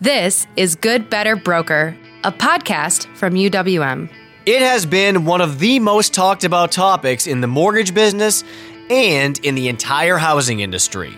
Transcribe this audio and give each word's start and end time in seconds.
This 0.00 0.46
is 0.56 0.74
Good 0.76 1.08
Better 1.08 1.36
Broker, 1.36 1.96
a 2.22 2.30
podcast 2.30 3.06
from 3.16 3.32
UWM. 3.32 4.10
It 4.44 4.60
has 4.60 4.84
been 4.84 5.24
one 5.24 5.40
of 5.40 5.58
the 5.58 5.78
most 5.78 6.12
talked 6.12 6.44
about 6.44 6.70
topics 6.70 7.26
in 7.26 7.40
the 7.40 7.46
mortgage 7.46 7.94
business 7.94 8.44
and 8.90 9.38
in 9.38 9.54
the 9.54 9.68
entire 9.68 10.18
housing 10.18 10.60
industry. 10.60 11.16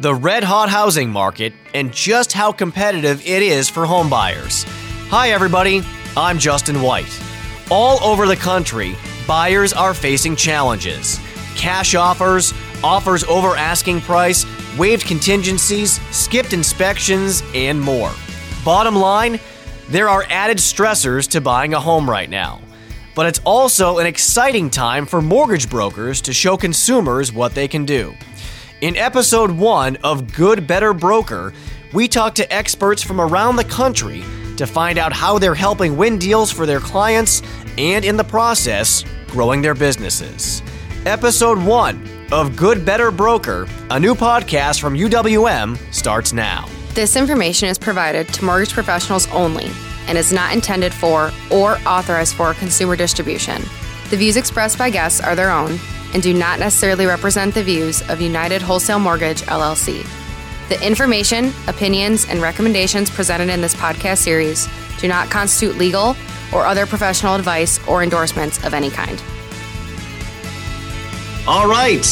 The 0.00 0.14
red 0.14 0.44
hot 0.44 0.68
housing 0.68 1.08
market 1.08 1.54
and 1.72 1.90
just 1.90 2.34
how 2.34 2.52
competitive 2.52 3.26
it 3.26 3.42
is 3.42 3.70
for 3.70 3.86
homebuyers. 3.86 4.64
Hi, 5.08 5.30
everybody. 5.30 5.80
I'm 6.14 6.38
Justin 6.38 6.82
White. 6.82 7.22
All 7.70 7.98
over 8.04 8.26
the 8.26 8.36
country, 8.36 8.94
buyers 9.26 9.72
are 9.72 9.94
facing 9.94 10.36
challenges 10.36 11.18
cash 11.58 11.94
offers, 11.94 12.54
offers 12.82 13.24
over 13.24 13.56
asking 13.56 14.00
price, 14.00 14.46
waived 14.78 15.06
contingencies, 15.06 16.00
skipped 16.10 16.54
inspections, 16.54 17.42
and 17.54 17.78
more. 17.78 18.12
Bottom 18.64 18.96
line, 18.96 19.38
there 19.88 20.08
are 20.08 20.24
added 20.30 20.58
stressors 20.58 21.28
to 21.30 21.40
buying 21.40 21.74
a 21.74 21.80
home 21.80 22.08
right 22.08 22.30
now. 22.30 22.60
But 23.14 23.26
it's 23.26 23.40
also 23.44 23.98
an 23.98 24.06
exciting 24.06 24.70
time 24.70 25.04
for 25.04 25.20
mortgage 25.20 25.68
brokers 25.68 26.20
to 26.22 26.32
show 26.32 26.56
consumers 26.56 27.32
what 27.32 27.54
they 27.54 27.66
can 27.66 27.84
do. 27.84 28.14
In 28.80 28.96
episode 28.96 29.50
one 29.50 29.96
of 30.04 30.32
Good 30.32 30.68
Better 30.68 30.94
Broker, 30.94 31.52
we 31.92 32.06
talk 32.06 32.36
to 32.36 32.52
experts 32.52 33.02
from 33.02 33.20
around 33.20 33.56
the 33.56 33.64
country 33.64 34.22
to 34.56 34.66
find 34.66 34.98
out 34.98 35.12
how 35.12 35.38
they're 35.38 35.54
helping 35.54 35.96
win 35.96 36.18
deals 36.18 36.52
for 36.52 36.64
their 36.64 36.78
clients 36.78 37.42
and, 37.76 38.04
in 38.04 38.16
the 38.16 38.24
process, 38.24 39.04
growing 39.26 39.62
their 39.62 39.74
businesses. 39.74 40.62
Episode 41.08 41.56
1 41.56 42.08
of 42.32 42.54
Good 42.54 42.84
Better 42.84 43.10
Broker, 43.10 43.66
a 43.88 43.98
new 43.98 44.14
podcast 44.14 44.78
from 44.78 44.92
UWM, 44.92 45.78
starts 45.90 46.34
now. 46.34 46.68
This 46.92 47.16
information 47.16 47.70
is 47.70 47.78
provided 47.78 48.28
to 48.34 48.44
mortgage 48.44 48.74
professionals 48.74 49.26
only 49.28 49.70
and 50.06 50.18
is 50.18 50.34
not 50.34 50.52
intended 50.52 50.92
for 50.92 51.30
or 51.50 51.78
authorized 51.86 52.34
for 52.34 52.52
consumer 52.52 52.94
distribution. 52.94 53.62
The 54.10 54.18
views 54.18 54.36
expressed 54.36 54.76
by 54.76 54.90
guests 54.90 55.22
are 55.22 55.34
their 55.34 55.50
own 55.50 55.78
and 56.12 56.22
do 56.22 56.34
not 56.34 56.58
necessarily 56.58 57.06
represent 57.06 57.54
the 57.54 57.64
views 57.64 58.02
of 58.10 58.20
United 58.20 58.60
Wholesale 58.60 58.98
Mortgage, 58.98 59.40
LLC. 59.44 60.06
The 60.68 60.86
information, 60.86 61.54
opinions, 61.68 62.28
and 62.28 62.42
recommendations 62.42 63.08
presented 63.08 63.48
in 63.48 63.62
this 63.62 63.74
podcast 63.74 64.18
series 64.18 64.68
do 64.98 65.08
not 65.08 65.30
constitute 65.30 65.78
legal 65.78 66.14
or 66.52 66.66
other 66.66 66.84
professional 66.84 67.34
advice 67.34 67.80
or 67.88 68.02
endorsements 68.02 68.62
of 68.62 68.74
any 68.74 68.90
kind. 68.90 69.18
All 71.50 71.66
right, 71.66 72.04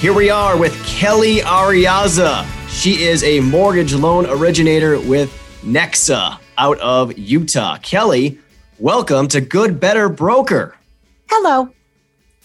here 0.00 0.12
we 0.12 0.28
are 0.28 0.54
with 0.54 0.76
Kelly 0.84 1.38
Ariaza. 1.38 2.44
She 2.68 3.04
is 3.04 3.24
a 3.24 3.40
mortgage 3.40 3.94
loan 3.94 4.26
originator 4.26 5.00
with 5.00 5.32
Nexa 5.62 6.38
out 6.58 6.78
of 6.80 7.16
Utah. 7.18 7.78
Kelly, 7.78 8.38
welcome 8.78 9.28
to 9.28 9.40
Good 9.40 9.80
Better 9.80 10.10
Broker. 10.10 10.76
Hello. 11.30 11.70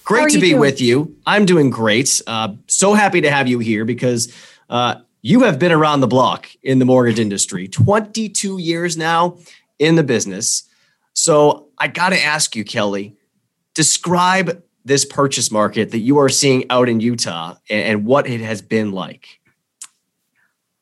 Great 0.06 0.30
to 0.30 0.40
be 0.40 0.52
doing? 0.52 0.62
with 0.62 0.80
you. 0.80 1.18
I'm 1.26 1.46
doing 1.46 1.70
great. 1.70 2.22
Uh, 2.26 2.54
so 2.68 2.94
happy 2.94 3.20
to 3.20 3.30
have 3.30 3.50
you 3.50 3.60
here 3.60 3.84
because 3.84 4.34
uh, 4.70 5.02
you 5.22 5.42
have 5.42 5.60
been 5.60 5.74
around 5.74 6.00
the 6.00 6.08
block 6.08 6.48
in 6.64 6.80
the 6.80 6.86
mortgage 6.86 7.20
industry, 7.20 7.68
22 7.68 8.58
years 8.58 8.96
now 8.96 9.38
in 9.80 9.96
the 9.96 10.04
business. 10.04 10.64
So 11.12 11.68
I 11.78 11.90
got 11.90 12.12
to 12.12 12.24
ask 12.24 12.56
you, 12.56 12.64
Kelly, 12.64 13.18
describe 13.74 14.64
this 14.88 15.06
purchase 15.06 15.52
market 15.52 15.92
that 15.92 16.00
you 16.00 16.18
are 16.18 16.30
seeing 16.30 16.66
out 16.70 16.90
in 16.90 17.00
Utah 17.00 17.56
and, 17.70 18.06
what 18.06 18.28
it 18.28 18.42
has 18.42 18.62
been 18.62 18.92
like? 18.92 19.40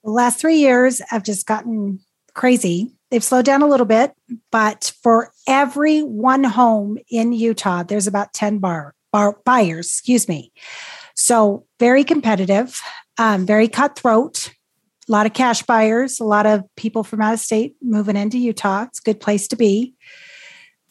The 0.03 0.11
last 0.11 0.39
three 0.39 0.57
years 0.57 1.01
have 1.09 1.23
just 1.23 1.47
gotten 1.47 1.99
crazy. 2.33 2.91
They've 3.09 3.23
slowed 3.23 3.45
down 3.45 3.61
a 3.61 3.67
little 3.67 3.85
bit, 3.85 4.13
but 4.51 4.93
for 5.01 5.31
every 5.47 6.01
one 6.01 6.43
home 6.43 6.97
in 7.09 7.33
Utah, 7.33 7.83
there's 7.83 8.05
about 8.05 8.33
10 8.33 8.59
bar, 8.59 8.93
bar 9.11 9.39
buyers, 9.43 9.87
excuse 9.87 10.27
me. 10.27 10.51
So 11.15 11.65
very 11.79 12.03
competitive, 12.03 12.79
um, 13.17 13.45
very 13.45 13.67
cutthroat. 13.67 14.51
A 15.07 15.11
lot 15.11 15.25
of 15.25 15.33
cash 15.33 15.61
buyers, 15.63 16.19
a 16.19 16.23
lot 16.25 16.45
of 16.45 16.63
people 16.75 17.03
from 17.03 17.21
out 17.21 17.33
of 17.33 17.39
state 17.39 17.75
moving 17.81 18.15
into 18.15 18.37
Utah. 18.37 18.83
It's 18.83 18.99
a 18.99 19.03
good 19.03 19.19
place 19.19 19.47
to 19.49 19.55
be. 19.55 19.93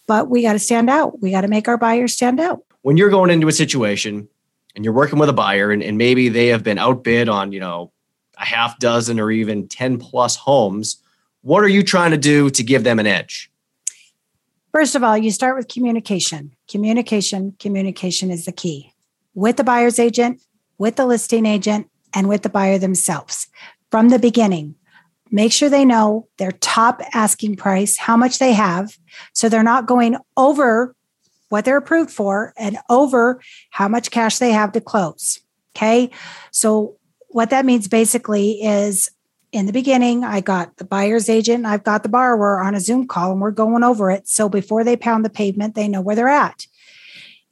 But 0.06 0.28
we 0.28 0.42
got 0.42 0.52
to 0.54 0.58
stand 0.58 0.90
out. 0.90 1.20
We 1.20 1.30
got 1.30 1.42
to 1.42 1.48
make 1.48 1.68
our 1.68 1.78
buyers 1.78 2.14
stand 2.14 2.38
out 2.38 2.64
when 2.84 2.98
you're 2.98 3.08
going 3.08 3.30
into 3.30 3.48
a 3.48 3.52
situation 3.52 4.28
and 4.76 4.84
you're 4.84 4.92
working 4.92 5.18
with 5.18 5.30
a 5.30 5.32
buyer 5.32 5.70
and, 5.70 5.82
and 5.82 5.96
maybe 5.96 6.28
they 6.28 6.48
have 6.48 6.62
been 6.62 6.76
outbid 6.76 7.30
on, 7.30 7.50
you 7.50 7.58
know, 7.58 7.90
a 8.36 8.44
half 8.44 8.78
dozen 8.78 9.18
or 9.18 9.30
even 9.30 9.66
10 9.66 9.96
plus 9.96 10.36
homes, 10.36 11.02
what 11.40 11.64
are 11.64 11.68
you 11.68 11.82
trying 11.82 12.10
to 12.10 12.18
do 12.18 12.50
to 12.50 12.62
give 12.62 12.84
them 12.84 12.98
an 12.98 13.06
edge? 13.06 13.50
First 14.70 14.94
of 14.94 15.02
all, 15.02 15.16
you 15.16 15.30
start 15.30 15.56
with 15.56 15.68
communication. 15.68 16.54
Communication, 16.68 17.56
communication 17.58 18.30
is 18.30 18.44
the 18.44 18.52
key 18.52 18.92
with 19.34 19.56
the 19.56 19.64
buyer's 19.64 19.98
agent, 19.98 20.42
with 20.76 20.96
the 20.96 21.06
listing 21.06 21.46
agent, 21.46 21.88
and 22.12 22.28
with 22.28 22.42
the 22.42 22.50
buyer 22.50 22.76
themselves 22.76 23.48
from 23.90 24.10
the 24.10 24.18
beginning. 24.18 24.74
Make 25.30 25.52
sure 25.52 25.70
they 25.70 25.86
know 25.86 26.28
their 26.36 26.52
top 26.52 27.00
asking 27.14 27.56
price, 27.56 27.96
how 27.96 28.18
much 28.18 28.38
they 28.38 28.52
have, 28.52 28.98
so 29.32 29.48
they're 29.48 29.62
not 29.62 29.86
going 29.86 30.18
over 30.36 30.94
what 31.48 31.64
they're 31.64 31.76
approved 31.76 32.10
for 32.10 32.52
and 32.56 32.78
over 32.88 33.40
how 33.70 33.88
much 33.88 34.10
cash 34.10 34.38
they 34.38 34.52
have 34.52 34.72
to 34.72 34.80
close. 34.80 35.40
Okay. 35.76 36.10
So, 36.50 36.96
what 37.28 37.50
that 37.50 37.64
means 37.64 37.88
basically 37.88 38.62
is 38.62 39.10
in 39.50 39.66
the 39.66 39.72
beginning, 39.72 40.22
I 40.22 40.40
got 40.40 40.76
the 40.76 40.84
buyer's 40.84 41.28
agent, 41.28 41.66
I've 41.66 41.82
got 41.82 42.04
the 42.04 42.08
borrower 42.08 42.60
on 42.60 42.76
a 42.76 42.80
Zoom 42.80 43.08
call, 43.08 43.32
and 43.32 43.40
we're 43.40 43.50
going 43.50 43.82
over 43.82 44.10
it. 44.10 44.28
So, 44.28 44.48
before 44.48 44.84
they 44.84 44.96
pound 44.96 45.24
the 45.24 45.30
pavement, 45.30 45.74
they 45.74 45.88
know 45.88 46.00
where 46.00 46.16
they're 46.16 46.28
at. 46.28 46.66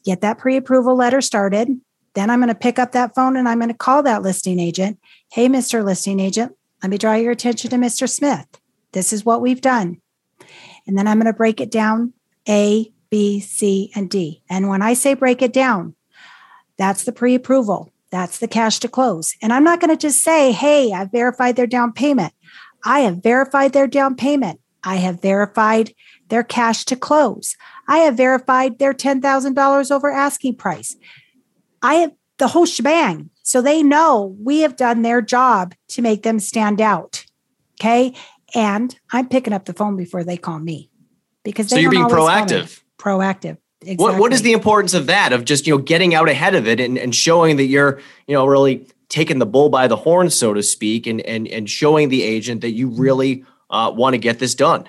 Get 0.04 0.20
that 0.20 0.38
pre 0.38 0.56
approval 0.56 0.96
letter 0.96 1.20
started. 1.20 1.80
Then 2.14 2.30
I'm 2.30 2.40
going 2.40 2.48
to 2.48 2.54
pick 2.54 2.78
up 2.78 2.92
that 2.92 3.14
phone 3.14 3.36
and 3.36 3.48
I'm 3.48 3.58
going 3.58 3.70
to 3.70 3.74
call 3.74 4.02
that 4.02 4.22
listing 4.22 4.58
agent. 4.58 4.98
Hey, 5.30 5.48
Mr. 5.48 5.82
Listing 5.82 6.20
Agent, 6.20 6.52
let 6.82 6.90
me 6.90 6.98
draw 6.98 7.14
your 7.14 7.32
attention 7.32 7.70
to 7.70 7.76
Mr. 7.76 8.08
Smith. 8.08 8.46
This 8.92 9.12
is 9.12 9.24
what 9.24 9.40
we've 9.40 9.62
done. 9.62 10.00
And 10.86 10.98
then 10.98 11.06
I'm 11.06 11.18
going 11.18 11.32
to 11.32 11.36
break 11.36 11.60
it 11.60 11.70
down 11.70 12.12
A, 12.48 12.92
B, 13.12 13.40
C, 13.40 13.92
and 13.94 14.08
D. 14.08 14.42
And 14.48 14.70
when 14.70 14.80
I 14.80 14.94
say 14.94 15.12
break 15.12 15.42
it 15.42 15.52
down, 15.52 15.94
that's 16.78 17.04
the 17.04 17.12
pre 17.12 17.34
approval, 17.34 17.92
that's 18.10 18.38
the 18.38 18.48
cash 18.48 18.78
to 18.80 18.88
close. 18.88 19.34
And 19.42 19.52
I'm 19.52 19.64
not 19.64 19.80
going 19.80 19.90
to 19.90 20.00
just 20.00 20.24
say, 20.24 20.50
hey, 20.50 20.94
I've 20.94 21.12
verified 21.12 21.56
their 21.56 21.66
down 21.66 21.92
payment. 21.92 22.32
I 22.86 23.00
have 23.00 23.22
verified 23.22 23.74
their 23.74 23.86
down 23.86 24.16
payment. 24.16 24.60
I 24.82 24.96
have 24.96 25.20
verified 25.20 25.92
their 26.30 26.42
cash 26.42 26.86
to 26.86 26.96
close. 26.96 27.54
I 27.86 27.98
have 27.98 28.16
verified 28.16 28.78
their 28.78 28.94
$10,000 28.94 29.90
over 29.90 30.10
asking 30.10 30.56
price. 30.56 30.96
I 31.82 31.96
have 31.96 32.12
the 32.38 32.48
whole 32.48 32.64
shebang. 32.64 33.28
So 33.42 33.60
they 33.60 33.82
know 33.82 34.34
we 34.42 34.60
have 34.60 34.76
done 34.76 35.02
their 35.02 35.20
job 35.20 35.74
to 35.88 36.00
make 36.00 36.22
them 36.22 36.40
stand 36.40 36.80
out. 36.80 37.26
Okay. 37.78 38.14
And 38.54 38.98
I'm 39.12 39.28
picking 39.28 39.52
up 39.52 39.66
the 39.66 39.74
phone 39.74 39.96
before 39.96 40.24
they 40.24 40.38
call 40.38 40.60
me 40.60 40.88
because 41.44 41.68
so 41.68 41.76
you're 41.76 41.90
being 41.90 42.04
proactive 42.04 42.82
proactive. 43.02 43.58
Exactly. 43.82 44.04
What 44.04 44.18
what 44.18 44.32
is 44.32 44.42
the 44.42 44.52
importance 44.52 44.94
of 44.94 45.06
that 45.06 45.32
of 45.32 45.44
just 45.44 45.66
you 45.66 45.74
know 45.76 45.82
getting 45.82 46.14
out 46.14 46.28
ahead 46.28 46.54
of 46.54 46.68
it 46.68 46.78
and, 46.78 46.96
and 46.96 47.14
showing 47.14 47.56
that 47.56 47.66
you're 47.66 48.00
you 48.28 48.34
know 48.34 48.46
really 48.46 48.86
taking 49.08 49.40
the 49.40 49.46
bull 49.46 49.68
by 49.68 49.88
the 49.88 49.96
horn 49.96 50.30
so 50.30 50.54
to 50.54 50.62
speak 50.62 51.06
and 51.06 51.20
and 51.22 51.48
and 51.48 51.68
showing 51.68 52.08
the 52.08 52.22
agent 52.22 52.60
that 52.60 52.72
you 52.72 52.88
really 52.88 53.44
uh, 53.70 53.92
want 53.94 54.14
to 54.14 54.18
get 54.18 54.38
this 54.38 54.54
done. 54.54 54.88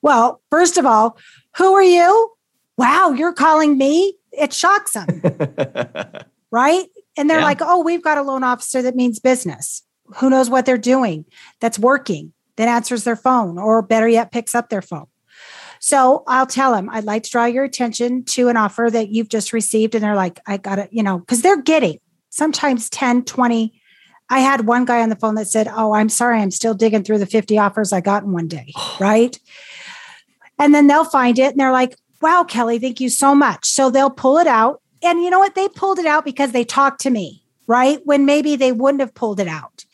Well, 0.00 0.40
first 0.50 0.78
of 0.78 0.86
all, 0.86 1.18
who 1.58 1.74
are 1.74 1.82
you? 1.82 2.32
Wow, 2.78 3.10
you're 3.10 3.34
calling 3.34 3.76
me. 3.76 4.14
It 4.32 4.54
shocks 4.54 4.92
them, 4.92 5.20
right? 6.50 6.86
And 7.18 7.28
they're 7.28 7.40
yeah. 7.40 7.44
like, 7.44 7.58
"Oh, 7.60 7.82
we've 7.82 8.02
got 8.02 8.16
a 8.16 8.22
loan 8.22 8.42
officer 8.42 8.80
that 8.80 8.96
means 8.96 9.18
business. 9.18 9.82
Who 10.16 10.30
knows 10.30 10.48
what 10.48 10.64
they're 10.64 10.78
doing? 10.78 11.26
That's 11.60 11.78
working. 11.78 12.32
That 12.56 12.68
answers 12.68 13.04
their 13.04 13.16
phone, 13.16 13.58
or 13.58 13.82
better 13.82 14.08
yet, 14.08 14.32
picks 14.32 14.54
up 14.54 14.70
their 14.70 14.82
phone." 14.82 15.09
So 15.80 16.24
I'll 16.26 16.46
tell 16.46 16.72
them, 16.72 16.90
I'd 16.90 17.04
like 17.04 17.22
to 17.24 17.30
draw 17.30 17.46
your 17.46 17.64
attention 17.64 18.24
to 18.26 18.48
an 18.48 18.58
offer 18.58 18.88
that 18.92 19.08
you've 19.08 19.30
just 19.30 19.54
received. 19.54 19.94
And 19.94 20.04
they're 20.04 20.14
like, 20.14 20.38
I 20.46 20.58
got 20.58 20.78
it, 20.78 20.90
you 20.92 21.02
know, 21.02 21.18
because 21.18 21.40
they're 21.40 21.60
getting 21.60 21.98
sometimes 22.28 22.90
10, 22.90 23.24
20. 23.24 23.80
I 24.28 24.40
had 24.40 24.66
one 24.66 24.84
guy 24.84 25.00
on 25.00 25.08
the 25.08 25.16
phone 25.16 25.34
that 25.36 25.48
said, 25.48 25.68
Oh, 25.74 25.92
I'm 25.92 26.10
sorry, 26.10 26.40
I'm 26.40 26.50
still 26.50 26.74
digging 26.74 27.02
through 27.02 27.18
the 27.18 27.26
50 27.26 27.58
offers 27.58 27.92
I 27.92 28.02
got 28.02 28.22
in 28.22 28.32
one 28.32 28.46
day. 28.46 28.72
right. 29.00 29.36
And 30.58 30.74
then 30.74 30.86
they'll 30.86 31.04
find 31.04 31.38
it 31.38 31.52
and 31.52 31.58
they're 31.58 31.72
like, 31.72 31.96
Wow, 32.20 32.44
Kelly, 32.44 32.78
thank 32.78 33.00
you 33.00 33.08
so 33.08 33.34
much. 33.34 33.66
So 33.66 33.90
they'll 33.90 34.10
pull 34.10 34.36
it 34.36 34.46
out. 34.46 34.82
And 35.02 35.22
you 35.22 35.30
know 35.30 35.38
what? 35.38 35.54
They 35.54 35.68
pulled 35.68 35.98
it 35.98 36.04
out 36.04 36.26
because 36.26 36.52
they 36.52 36.62
talked 36.62 37.00
to 37.00 37.10
me, 37.10 37.42
right? 37.66 38.00
When 38.04 38.26
maybe 38.26 38.54
they 38.54 38.70
wouldn't 38.70 39.00
have 39.00 39.14
pulled 39.14 39.40
it 39.40 39.48
out 39.48 39.86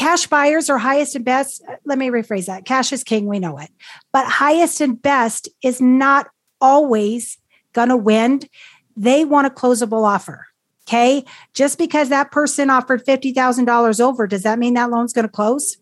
cash 0.00 0.26
buyers 0.26 0.70
are 0.70 0.78
highest 0.78 1.14
and 1.14 1.26
best. 1.26 1.62
Uh, 1.68 1.76
let 1.84 1.98
me 1.98 2.08
rephrase 2.08 2.46
that. 2.46 2.64
Cash 2.64 2.90
is 2.90 3.04
king, 3.04 3.26
we 3.26 3.38
know 3.38 3.58
it. 3.58 3.70
But 4.12 4.26
highest 4.26 4.80
and 4.80 5.00
best 5.00 5.46
is 5.62 5.78
not 5.78 6.28
always 6.58 7.36
going 7.74 7.90
to 7.90 7.98
win. 7.98 8.40
They 8.96 9.26
want 9.26 9.46
a 9.46 9.50
closable 9.50 10.06
offer. 10.06 10.46
Okay. 10.88 11.24
Just 11.52 11.76
because 11.76 12.08
that 12.08 12.32
person 12.32 12.70
offered 12.70 13.04
$50,000 13.04 14.00
over, 14.00 14.26
does 14.26 14.42
that 14.42 14.58
mean 14.58 14.74
that 14.74 14.90
loan's 14.90 15.12
going 15.12 15.26
to 15.26 15.32
close? 15.32 15.76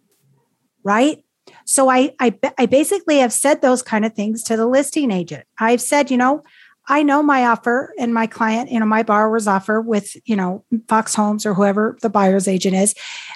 Right. 0.83 1.25
So 1.65 1.89
I, 1.89 2.13
I, 2.19 2.37
I 2.59 2.67
basically 2.67 3.19
have 3.19 3.33
said 3.33 3.63
those 3.63 3.83
kind 3.83 4.05
of 4.05 4.15
things 4.15 4.43
to 4.45 4.57
the 4.57 4.67
listing 4.67 5.13
agent. 5.13 5.47
I've 5.59 5.81
said, 5.81 6.11
you 6.11 6.17
know, 6.17 6.43
I 6.89 7.03
know 7.03 7.23
my 7.23 7.45
offer 7.45 7.93
and 7.99 8.15
my 8.15 8.27
client, 8.27 8.71
you 8.71 8.81
know, 8.81 8.87
my 8.87 9.03
borrower's 9.03 9.47
offer 9.47 9.81
with, 9.81 10.17
you 10.25 10.35
know, 10.35 10.65
Fox 10.89 11.15
Homes 11.15 11.45
or 11.45 11.53
whoever 11.53 11.99
the 12.01 12.09
buyer's 12.09 12.49
agent 12.49 12.75
is 12.75 12.95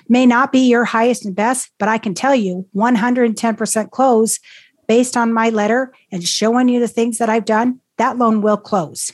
may 0.08 0.24
not 0.24 0.52
be 0.52 0.60
your 0.60 0.84
highest 0.84 1.26
and 1.26 1.36
best, 1.36 1.70
but 1.78 1.88
I 1.88 1.98
can 1.98 2.14
tell 2.14 2.34
you 2.34 2.66
110% 2.74 3.90
close 3.90 4.40
based 4.88 5.16
on 5.16 5.32
my 5.32 5.50
letter 5.50 5.92
and 6.10 6.26
showing 6.26 6.68
you 6.68 6.80
the 6.80 6.88
things 6.88 7.18
that 7.18 7.28
I've 7.28 7.44
done, 7.44 7.80
that 7.98 8.18
loan 8.18 8.40
will 8.40 8.56
close. 8.56 9.12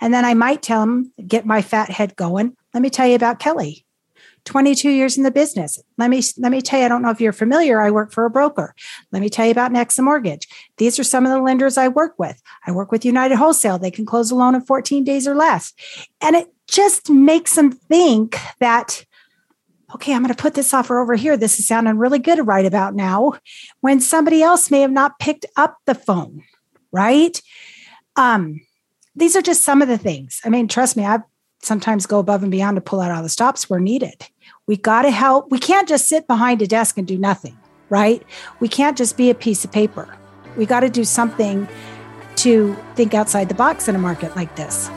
And 0.00 0.14
then 0.14 0.24
I 0.24 0.34
might 0.34 0.62
tell 0.62 0.80
them, 0.80 1.12
get 1.26 1.44
my 1.44 1.60
fat 1.60 1.90
head 1.90 2.14
going. 2.16 2.56
Let 2.72 2.82
me 2.82 2.90
tell 2.90 3.06
you 3.06 3.16
about 3.16 3.40
Kelly. 3.40 3.84
22 4.44 4.90
years 4.90 5.16
in 5.16 5.22
the 5.22 5.30
business. 5.30 5.78
Let 5.98 6.10
me 6.10 6.22
let 6.38 6.52
me 6.52 6.60
tell 6.60 6.80
you, 6.80 6.86
I 6.86 6.88
don't 6.88 7.02
know 7.02 7.10
if 7.10 7.20
you're 7.20 7.32
familiar, 7.32 7.80
I 7.80 7.90
work 7.90 8.12
for 8.12 8.24
a 8.24 8.30
broker. 8.30 8.74
Let 9.12 9.20
me 9.20 9.28
tell 9.28 9.44
you 9.44 9.52
about 9.52 9.72
Nexa 9.72 10.02
Mortgage. 10.02 10.48
These 10.78 10.98
are 10.98 11.04
some 11.04 11.24
of 11.24 11.32
the 11.32 11.40
lenders 11.40 11.78
I 11.78 11.88
work 11.88 12.14
with. 12.18 12.40
I 12.66 12.72
work 12.72 12.90
with 12.90 13.04
United 13.04 13.36
Wholesale. 13.36 13.78
They 13.78 13.90
can 13.90 14.06
close 14.06 14.30
a 14.30 14.34
loan 14.34 14.54
in 14.54 14.60
14 14.62 15.04
days 15.04 15.26
or 15.26 15.34
less. 15.34 15.72
And 16.20 16.34
it 16.36 16.52
just 16.68 17.10
makes 17.10 17.54
them 17.54 17.72
think 17.72 18.38
that 18.60 19.04
okay, 19.94 20.14
I'm 20.14 20.22
going 20.22 20.34
to 20.34 20.42
put 20.42 20.54
this 20.54 20.72
offer 20.72 20.98
over 20.98 21.14
here. 21.14 21.36
This 21.36 21.58
is 21.58 21.66
sounding 21.66 21.98
really 21.98 22.18
good 22.18 22.46
right 22.46 22.64
about 22.64 22.94
now 22.94 23.34
when 23.80 24.00
somebody 24.00 24.42
else 24.42 24.70
may 24.70 24.80
have 24.80 24.90
not 24.90 25.18
picked 25.18 25.44
up 25.56 25.76
the 25.84 25.94
phone, 25.94 26.44
right? 26.92 27.40
Um, 28.16 28.62
these 29.14 29.36
are 29.36 29.42
just 29.42 29.62
some 29.62 29.82
of 29.82 29.88
the 29.88 29.98
things. 29.98 30.40
I 30.44 30.48
mean, 30.48 30.68
trust 30.68 30.96
me, 30.96 31.04
I've 31.04 31.22
sometimes 31.62 32.06
go 32.06 32.18
above 32.18 32.42
and 32.42 32.50
beyond 32.50 32.76
to 32.76 32.80
pull 32.80 33.00
out 33.00 33.10
all 33.10 33.22
the 33.22 33.28
stops 33.28 33.70
where 33.70 33.80
needed. 33.80 34.26
We 34.66 34.76
got 34.76 35.02
to 35.02 35.10
help. 35.10 35.50
We 35.50 35.58
can't 35.58 35.88
just 35.88 36.06
sit 36.08 36.26
behind 36.26 36.60
a 36.62 36.66
desk 36.66 36.98
and 36.98 37.06
do 37.06 37.18
nothing, 37.18 37.56
right? 37.88 38.22
We 38.60 38.68
can't 38.68 38.98
just 38.98 39.16
be 39.16 39.30
a 39.30 39.34
piece 39.34 39.64
of 39.64 39.72
paper. 39.72 40.16
We 40.56 40.66
got 40.66 40.80
to 40.80 40.90
do 40.90 41.04
something 41.04 41.68
to 42.36 42.76
think 42.94 43.14
outside 43.14 43.48
the 43.48 43.54
box 43.54 43.88
in 43.88 43.94
a 43.94 43.98
market 43.98 44.36
like 44.36 44.54
this. 44.56 44.90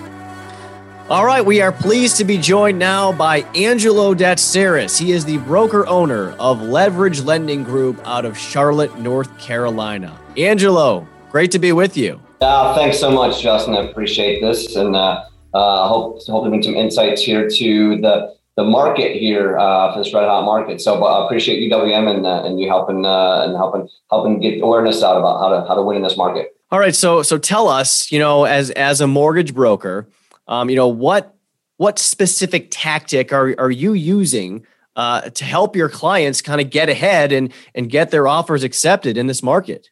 All 1.07 1.23
right, 1.23 1.45
we 1.45 1.61
are 1.61 1.71
pleased 1.71 2.17
to 2.17 2.23
be 2.23 2.35
joined 2.39 2.79
now 2.79 3.11
by 3.11 3.41
Angelo 3.53 4.15
Datseris. 4.15 4.97
He 4.97 5.11
is 5.11 5.23
the 5.23 5.37
broker 5.37 5.85
owner 5.85 6.31
of 6.39 6.63
Leverage 6.63 7.21
Lending 7.21 7.63
Group 7.63 8.01
out 8.07 8.25
of 8.25 8.35
Charlotte, 8.35 8.97
North 8.97 9.37
Carolina. 9.37 10.19
Angelo, 10.35 11.07
great 11.29 11.51
to 11.51 11.59
be 11.59 11.71
with 11.71 11.95
you. 11.95 12.19
Uh, 12.41 12.73
thanks 12.73 12.99
so 12.99 13.11
much, 13.11 13.39
Justin. 13.39 13.75
I 13.75 13.81
appreciate 13.81 14.41
this. 14.41 14.75
And 14.75 14.95
uh, 14.95 15.25
uh, 15.55 15.87
hope 15.87 16.25
to 16.25 16.49
bring 16.49 16.61
some 16.61 16.75
insights 16.75 17.21
here 17.21 17.49
to 17.49 18.01
the 18.01 18.35
the 18.57 18.63
market 18.63 19.17
here 19.17 19.57
uh, 19.57 19.91
for 19.93 20.01
this 20.01 20.13
red 20.13 20.27
hot 20.27 20.45
market. 20.45 20.79
So, 20.81 20.97
but 20.99 21.05
I 21.05 21.25
appreciate 21.25 21.71
UWM 21.71 22.15
and 22.15 22.25
uh, 22.25 22.43
and 22.43 22.59
you 22.59 22.67
helping 22.67 23.05
uh, 23.05 23.43
and 23.45 23.55
helping 23.55 23.87
helping 24.09 24.39
get 24.39 24.61
awareness 24.61 25.03
out 25.03 25.17
about 25.17 25.39
how 25.39 25.49
to 25.49 25.67
how 25.67 25.75
to 25.75 25.81
win 25.81 25.97
in 25.97 26.03
this 26.03 26.17
market. 26.17 26.55
All 26.71 26.79
right, 26.79 26.95
so 26.95 27.21
so 27.21 27.37
tell 27.37 27.67
us, 27.67 28.11
you 28.11 28.19
know, 28.19 28.43
as 28.45 28.69
as 28.71 29.01
a 29.01 29.07
mortgage 29.07 29.53
broker, 29.53 30.09
um, 30.47 30.69
you 30.69 30.75
know 30.75 30.87
what 30.87 31.35
what 31.77 31.99
specific 31.99 32.67
tactic 32.71 33.31
are 33.31 33.55
are 33.57 33.71
you 33.71 33.93
using 33.93 34.65
uh, 34.95 35.21
to 35.21 35.45
help 35.45 35.75
your 35.75 35.89
clients 35.89 36.41
kind 36.41 36.59
of 36.59 36.69
get 36.69 36.89
ahead 36.89 37.31
and 37.31 37.53
and 37.75 37.89
get 37.89 38.11
their 38.11 38.27
offers 38.27 38.63
accepted 38.63 39.17
in 39.17 39.27
this 39.27 39.43
market? 39.43 39.89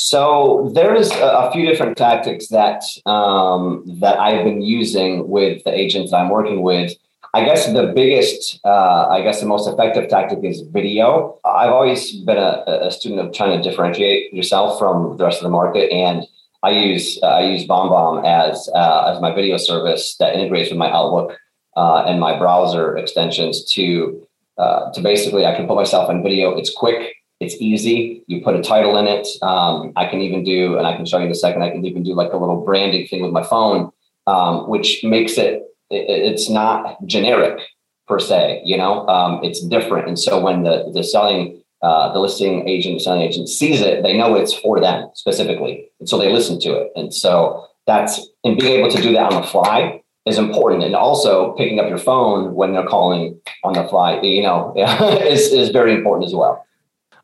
So 0.00 0.70
there 0.74 0.94
is 0.94 1.10
a, 1.10 1.50
few 1.52 1.66
different 1.66 1.96
tactics 1.96 2.46
that 2.50 2.84
um, 3.04 3.82
that 3.98 4.16
I've 4.20 4.44
been 4.44 4.62
using 4.62 5.26
with 5.28 5.64
the 5.64 5.74
agents 5.74 6.12
I'm 6.12 6.28
working 6.28 6.62
with. 6.62 6.92
I 7.34 7.44
guess 7.44 7.66
the 7.66 7.92
biggest, 7.96 8.60
uh, 8.64 9.08
I 9.10 9.22
guess 9.22 9.40
the 9.40 9.46
most 9.46 9.68
effective 9.68 10.08
tactic 10.08 10.38
is 10.44 10.60
video. 10.60 11.40
I've 11.44 11.72
always 11.72 12.12
been 12.20 12.36
a, 12.36 12.62
a, 12.86 12.92
student 12.92 13.26
of 13.26 13.34
trying 13.34 13.60
to 13.60 13.68
differentiate 13.68 14.32
yourself 14.32 14.78
from 14.78 15.16
the 15.16 15.24
rest 15.24 15.38
of 15.38 15.42
the 15.42 15.50
market, 15.50 15.90
and 15.90 16.24
I 16.62 16.70
use 16.70 17.18
uh, 17.20 17.26
I 17.40 17.50
use 17.50 17.66
BombBomb 17.66 18.24
as 18.24 18.70
uh, 18.72 19.12
as 19.12 19.20
my 19.20 19.34
video 19.34 19.56
service 19.56 20.14
that 20.20 20.36
integrates 20.36 20.70
with 20.70 20.78
my 20.78 20.92
Outlook 20.92 21.36
uh, 21.76 22.04
and 22.06 22.20
my 22.20 22.38
browser 22.38 22.96
extensions 22.96 23.64
to 23.72 24.24
uh, 24.58 24.92
to 24.92 25.00
basically 25.00 25.44
I 25.44 25.56
can 25.56 25.66
put 25.66 25.74
myself 25.74 26.08
in 26.08 26.22
video. 26.22 26.56
It's 26.56 26.72
quick 26.72 27.17
it's 27.40 27.54
easy. 27.60 28.24
You 28.26 28.42
put 28.42 28.56
a 28.56 28.62
title 28.62 28.96
in 28.96 29.06
it. 29.06 29.26
Um, 29.42 29.92
I 29.96 30.06
can 30.06 30.20
even 30.20 30.42
do, 30.42 30.76
and 30.76 30.86
I 30.86 30.96
can 30.96 31.06
show 31.06 31.18
you 31.18 31.26
in 31.26 31.30
a 31.30 31.36
second. 31.36 31.62
I 31.62 31.70
can 31.70 31.84
even 31.84 32.02
do 32.02 32.14
like 32.14 32.32
a 32.32 32.36
little 32.36 32.64
branding 32.64 33.06
thing 33.06 33.22
with 33.22 33.32
my 33.32 33.44
phone, 33.44 33.90
um, 34.26 34.68
which 34.68 35.04
makes 35.04 35.38
it, 35.38 35.62
it, 35.90 36.06
It's 36.08 36.50
not 36.50 37.04
generic 37.06 37.60
per 38.08 38.18
se. 38.18 38.62
You 38.64 38.76
know, 38.76 39.06
um, 39.06 39.40
it's 39.44 39.60
different. 39.60 40.08
And 40.08 40.18
so 40.18 40.40
when 40.40 40.64
the 40.64 40.90
the 40.92 41.04
selling, 41.04 41.62
uh, 41.80 42.12
the 42.12 42.18
listing 42.18 42.68
agent, 42.68 43.02
selling 43.02 43.22
agent 43.22 43.48
sees 43.48 43.80
it, 43.80 44.02
they 44.02 44.16
know 44.16 44.34
it's 44.34 44.52
for 44.52 44.80
them 44.80 45.08
specifically, 45.14 45.90
and 46.00 46.08
so 46.08 46.18
they 46.18 46.32
listen 46.32 46.58
to 46.60 46.74
it. 46.74 46.90
And 46.96 47.14
so 47.14 47.66
that's 47.86 48.20
and 48.42 48.58
being 48.58 48.80
able 48.80 48.90
to 48.90 49.00
do 49.00 49.12
that 49.12 49.32
on 49.32 49.40
the 49.40 49.46
fly 49.46 50.02
is 50.26 50.38
important. 50.38 50.82
And 50.82 50.96
also 50.96 51.52
picking 51.52 51.78
up 51.78 51.88
your 51.88 51.98
phone 51.98 52.54
when 52.54 52.72
they're 52.72 52.86
calling 52.86 53.40
on 53.62 53.74
the 53.74 53.84
fly, 53.84 54.20
you 54.22 54.42
know, 54.42 54.74
is 54.76 55.52
is 55.52 55.68
very 55.68 55.94
important 55.94 56.26
as 56.26 56.34
well. 56.34 56.64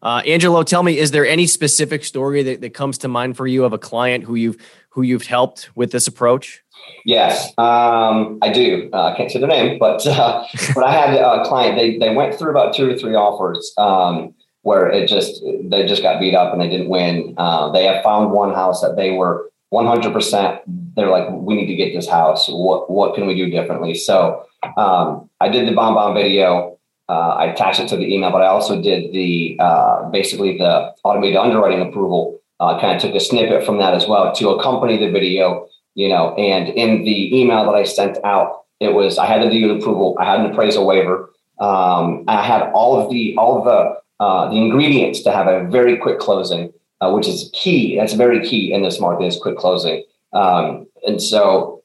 Uh, 0.05 0.19
Angelo, 0.27 0.63
tell 0.63 0.83
me, 0.83 0.99
is 0.99 1.13
there 1.13 1.27
any 1.27 1.47
specific 1.47 2.05
story 2.05 2.43
that, 2.43 2.61
that 2.61 2.75
comes 2.75 2.99
to 2.99 3.09
mind 3.09 3.39
for 3.39 3.47
you 3.47 3.65
of 3.65 3.73
a 3.73 3.79
client 3.79 4.23
who 4.23 4.35
you've 4.35 4.59
who 4.91 5.03
you've 5.03 5.25
helped 5.25 5.71
with 5.75 5.91
this 5.93 6.07
approach? 6.07 6.63
Yes, 7.07 7.49
um, 7.59 8.39
I 8.43 8.53
do. 8.53 8.91
Uh, 8.93 9.13
I 9.13 9.17
can't 9.17 9.31
say 9.31 9.41
their 9.41 9.49
name, 9.49 9.79
but 9.79 10.07
uh, 10.07 10.45
but 10.75 10.85
I 10.85 10.93
had 10.93 11.15
a 11.15 11.43
client. 11.45 11.77
They 11.77 11.97
they 11.97 12.15
went 12.15 12.35
through 12.35 12.51
about 12.51 12.75
two 12.75 12.91
or 12.91 12.99
three 12.99 13.15
offers 13.15 13.73
um, 13.79 14.35
where 14.61 14.91
it 14.91 15.09
just 15.09 15.43
they 15.65 15.87
just 15.87 16.03
got 16.03 16.21
beat 16.21 16.35
up 16.35 16.53
and 16.53 16.61
they 16.61 16.69
didn't 16.69 16.91
win. 16.91 17.35
Uh, 17.39 17.73
they 17.73 17.85
have 17.85 18.05
found 18.05 18.31
one 18.31 18.53
house 18.53 18.83
that 18.83 18.97
they 18.97 19.11
were 19.13 19.51
100. 19.71 20.13
percent 20.13 20.61
They're 20.95 21.11
like, 21.11 21.31
we 21.31 21.55
need 21.55 21.67
to 21.67 21.77
get 21.77 21.95
this 21.95 22.09
house. 22.09 22.47
What 22.49 22.91
what 22.91 23.15
can 23.15 23.27
we 23.27 23.35
do 23.35 23.49
differently? 23.49 23.95
So 23.95 24.45
um, 24.77 25.31
I 25.41 25.49
did 25.49 25.67
the 25.67 25.73
BombBomb 25.73 26.15
video 26.15 26.74
uh, 27.09 27.13
I 27.13 27.47
attached 27.47 27.81
it 27.81 27.89
to 27.89 27.97
the 27.97 28.15
email, 28.15 28.31
but 28.31 28.43
I 28.43 28.47
also 28.47 28.81
did 28.81 29.13
the 29.13 29.57
uh, 29.61 30.09
basically 30.11 30.59
the 30.59 30.93
automated 31.05 31.37
underwriting 31.37 31.87
approval. 31.87 32.41
Uh, 32.61 32.81
kind 32.81 32.95
of 32.95 33.03
took 33.03 33.15
a 33.15 33.21
snippet 33.21 33.67
from 33.67 33.79
that 33.79 33.95
as 33.95 34.07
well 34.07 34.33
to 34.33 34.51
accompany 34.51 34.97
the 34.97 35.11
video. 35.11 35.69
You 35.95 36.09
know, 36.09 36.35
and 36.35 36.69
in 36.69 37.05
the 37.05 37.39
email 37.39 37.65
that 37.67 37.75
I 37.75 37.85
sent 37.85 38.19
out, 38.25 38.63
it 38.81 38.95
was 38.95 39.19
I 39.19 39.27
had 39.27 39.43
the 39.43 39.51
deal 39.51 39.77
approval, 39.77 40.17
I 40.19 40.25
had 40.25 40.41
an 40.41 40.51
appraisal 40.51 40.87
waiver, 40.87 41.31
um, 41.61 42.25
I 42.27 42.45
had 42.45 42.63
all 42.73 43.01
of 43.01 43.11
the 43.11 43.37
all 43.37 43.59
of 43.59 43.65
the 43.65 44.25
uh, 44.25 44.49
the 44.49 44.57
ingredients 44.57 45.23
to 45.23 45.33
have 45.33 45.47
a 45.47 45.65
very 45.69 45.97
quick 45.97 46.19
closing, 46.19 46.73
uh, 47.01 47.11
which 47.13 47.29
is 47.29 47.51
key. 47.53 47.97
That's 47.97 48.15
very 48.15 48.45
key 48.47 48.73
in 48.73 48.83
this 48.83 49.01
market 49.01 49.25
is 49.27 49.39
quick 49.39 49.57
closing. 49.57 50.05
Um, 50.33 50.87
and 51.07 51.23
so 51.23 51.84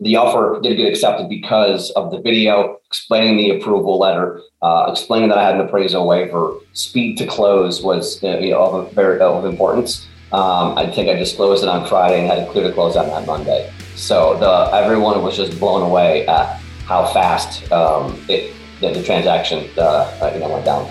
the 0.00 0.16
offer 0.16 0.60
did 0.60 0.76
get 0.76 0.88
accepted 0.88 1.28
because 1.28 1.90
of 1.92 2.10
the 2.10 2.20
video 2.20 2.78
explaining 2.86 3.36
the 3.36 3.50
approval 3.50 3.98
letter, 3.98 4.40
uh, 4.62 4.86
explaining 4.88 5.28
that 5.28 5.38
I 5.38 5.44
had 5.44 5.54
an 5.54 5.60
appraisal 5.60 6.06
waiver. 6.06 6.54
Speed 6.72 7.18
to 7.18 7.26
close 7.26 7.82
was 7.82 8.22
uh, 8.22 8.38
you 8.38 8.50
know, 8.50 8.60
of 8.60 8.92
very 8.92 9.20
of 9.20 9.44
importance. 9.44 10.06
Um, 10.32 10.76
I 10.76 10.90
think 10.90 11.08
I 11.08 11.14
disclosed 11.14 11.62
it 11.62 11.68
on 11.68 11.86
Friday 11.88 12.20
and 12.20 12.28
had 12.28 12.38
it 12.38 12.50
clear 12.50 12.68
to 12.68 12.72
close 12.72 12.96
on 12.96 13.08
that 13.08 13.26
Monday. 13.26 13.72
So 13.96 14.38
the 14.38 14.76
everyone 14.76 15.22
was 15.22 15.36
just 15.36 15.58
blown 15.58 15.82
away 15.82 16.26
at 16.26 16.60
how 16.84 17.06
fast 17.06 17.70
um, 17.72 18.22
it, 18.28 18.54
the, 18.80 18.92
the 18.92 19.02
transaction 19.02 19.68
uh, 19.78 20.30
you 20.34 20.40
know 20.40 20.48
went 20.48 20.64
down. 20.64 20.88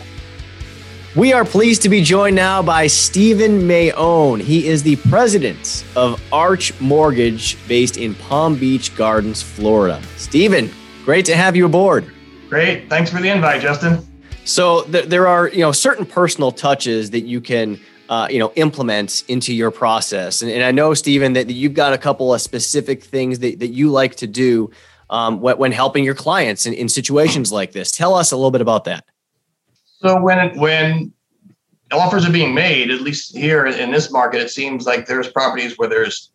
We 1.16 1.34
are 1.34 1.46
pleased 1.46 1.82
to 1.84 1.90
be 1.90 2.04
joined 2.04 2.36
now 2.36 2.62
by 2.62 2.86
Stephen 2.88 3.62
Mayone. 3.62 4.42
He 4.42 4.68
is 4.68 4.84
the 4.84 4.98
president 5.10 5.86
of 5.96 6.22
Arch 6.32 6.80
Mortgage 6.80 7.58
based 7.68 7.98
in 7.98 8.14
Palm 8.14 8.56
Beach 8.56 8.96
Gardens, 8.96 9.42
Florida. 9.42 10.02
Stephen, 10.18 10.70
great 11.06 11.26
to 11.26 11.36
have 11.36 11.56
you 11.56 11.66
aboard. 11.66 12.12
Great. 12.50 12.90
Thanks 12.90 13.10
for 13.10 13.20
the 13.20 13.30
invite, 13.30 13.62
Justin. 13.62 14.06
So 14.44 14.84
th- 14.84 15.06
there 15.06 15.28
are, 15.28 15.48
you 15.48 15.62
know, 15.62 15.72
certain 15.72 16.06
personal 16.06 16.52
touches 16.52 17.10
that 17.12 17.22
you 17.22 17.42
can 17.42 17.80
uh, 18.10 18.28
you 18.30 18.40
know 18.40 18.52
implement 18.56 19.24
into 19.28 19.54
your 19.54 19.70
process 19.70 20.42
and, 20.42 20.50
and 20.50 20.64
i 20.64 20.72
know 20.72 20.94
stephen 20.94 21.34
that, 21.34 21.48
that, 21.48 21.54
you've 21.54 21.74
got 21.74 21.92
a 21.92 21.98
couple 21.98 22.34
of 22.34 22.40
specific 22.40 23.04
things 23.04 23.40
that, 23.40 23.60
that 23.60 23.68
you 23.68 23.90
like 23.90 24.16
to 24.16 24.26
do 24.26 24.72
um, 25.10 25.42
when, 25.42 25.58
when, 25.58 25.72
helping 25.74 26.06
your 26.06 26.16
clients 26.16 26.66
in, 26.66 26.74
in 26.74 26.88
situations 26.88 27.52
like 27.52 27.74
this 27.74 27.92
tell 27.92 28.16
us 28.16 28.32
a 28.32 28.38
little 28.38 28.52
bit 28.52 28.62
about 28.62 28.86
that 28.86 29.04
so 30.00 30.22
when 30.22 30.58
when 30.58 31.14
offers 31.92 32.28
are 32.28 32.32
being 32.32 32.54
made, 32.54 32.92
at 32.92 33.02
least 33.02 33.36
here 33.36 33.66
in 33.66 33.92
this 33.92 34.12
market, 34.12 34.42
it 34.42 34.50
seems 34.50 34.86
like 34.86 35.06
there's 35.06 35.30
properties 35.30 35.78
where 35.78 35.90
there's 35.90 36.32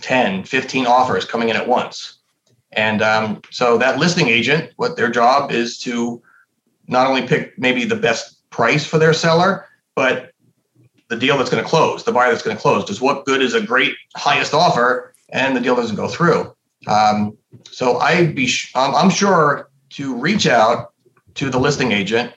10, 0.00 0.44
15 0.44 0.86
offers 0.86 1.24
coming 1.24 1.48
in 1.48 1.56
at 1.56 1.68
once. 1.68 2.18
And 2.72 3.02
um, 3.02 3.42
so 3.50 3.78
that 3.78 3.98
listing 3.98 4.28
agent, 4.28 4.72
what 4.76 4.96
their 4.96 5.10
job 5.10 5.50
is 5.50 5.78
to 5.80 6.22
not 6.88 7.06
only 7.06 7.26
pick 7.26 7.58
maybe 7.58 7.84
the 7.84 7.96
best 7.96 8.48
price 8.50 8.86
for 8.86 8.98
their 8.98 9.12
seller, 9.12 9.66
but 9.94 10.32
the 11.08 11.16
deal 11.16 11.38
that's 11.38 11.50
going 11.50 11.62
to 11.62 11.68
close, 11.68 12.04
the 12.04 12.12
buyer 12.12 12.30
that's 12.30 12.42
going 12.42 12.56
to 12.56 12.60
close. 12.60 12.84
Does 12.84 13.00
what 13.00 13.24
good 13.24 13.40
is 13.40 13.54
a 13.54 13.60
great 13.60 13.94
highest 14.16 14.52
offer 14.52 15.14
and 15.30 15.56
the 15.56 15.60
deal 15.60 15.76
doesn't 15.76 15.96
go 15.96 16.08
through? 16.08 16.54
Um, 16.86 17.36
so 17.70 17.98
I'd 17.98 18.34
be, 18.34 18.50
I'm 18.74 19.10
sure 19.10 19.70
to 19.90 20.16
reach 20.16 20.46
out 20.46 20.92
to 21.34 21.50
the 21.50 21.58
listing 21.58 21.92
agent 21.92 22.32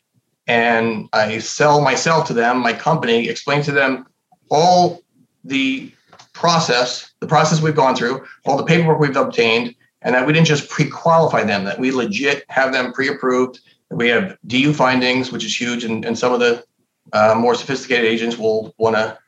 and 0.49 1.07
I 1.13 1.37
sell 1.37 1.79
myself 1.79 2.25
to 2.27 2.33
them, 2.33 2.57
my 2.57 2.73
company, 2.73 3.29
explain 3.29 3.61
to 3.61 3.71
them 3.71 4.07
all 4.49 5.03
the 5.43 5.91
process, 6.33 7.11
the 7.19 7.27
process 7.27 7.61
we've 7.61 7.75
gone 7.75 7.95
through, 7.95 8.25
all 8.45 8.57
the 8.57 8.63
paperwork 8.63 8.99
we've 8.99 9.15
obtained, 9.15 9.75
and 10.01 10.15
that 10.15 10.25
we 10.25 10.33
didn't 10.33 10.47
just 10.47 10.67
pre-qualify 10.67 11.43
them, 11.43 11.65
that 11.65 11.79
we 11.79 11.91
legit 11.91 12.45
have 12.49 12.73
them 12.73 12.91
pre-approved. 12.93 13.59
We 13.91 14.07
have 14.09 14.39
DU 14.47 14.73
findings, 14.73 15.31
which 15.31 15.45
is 15.45 15.55
huge, 15.55 15.83
and, 15.83 16.03
and 16.03 16.17
some 16.17 16.33
of 16.33 16.39
the 16.39 16.65
uh, 17.13 17.35
more 17.37 17.53
sophisticated 17.53 18.05
agents 18.05 18.35
will 18.35 18.73
want 18.79 18.95
to, 18.95 19.19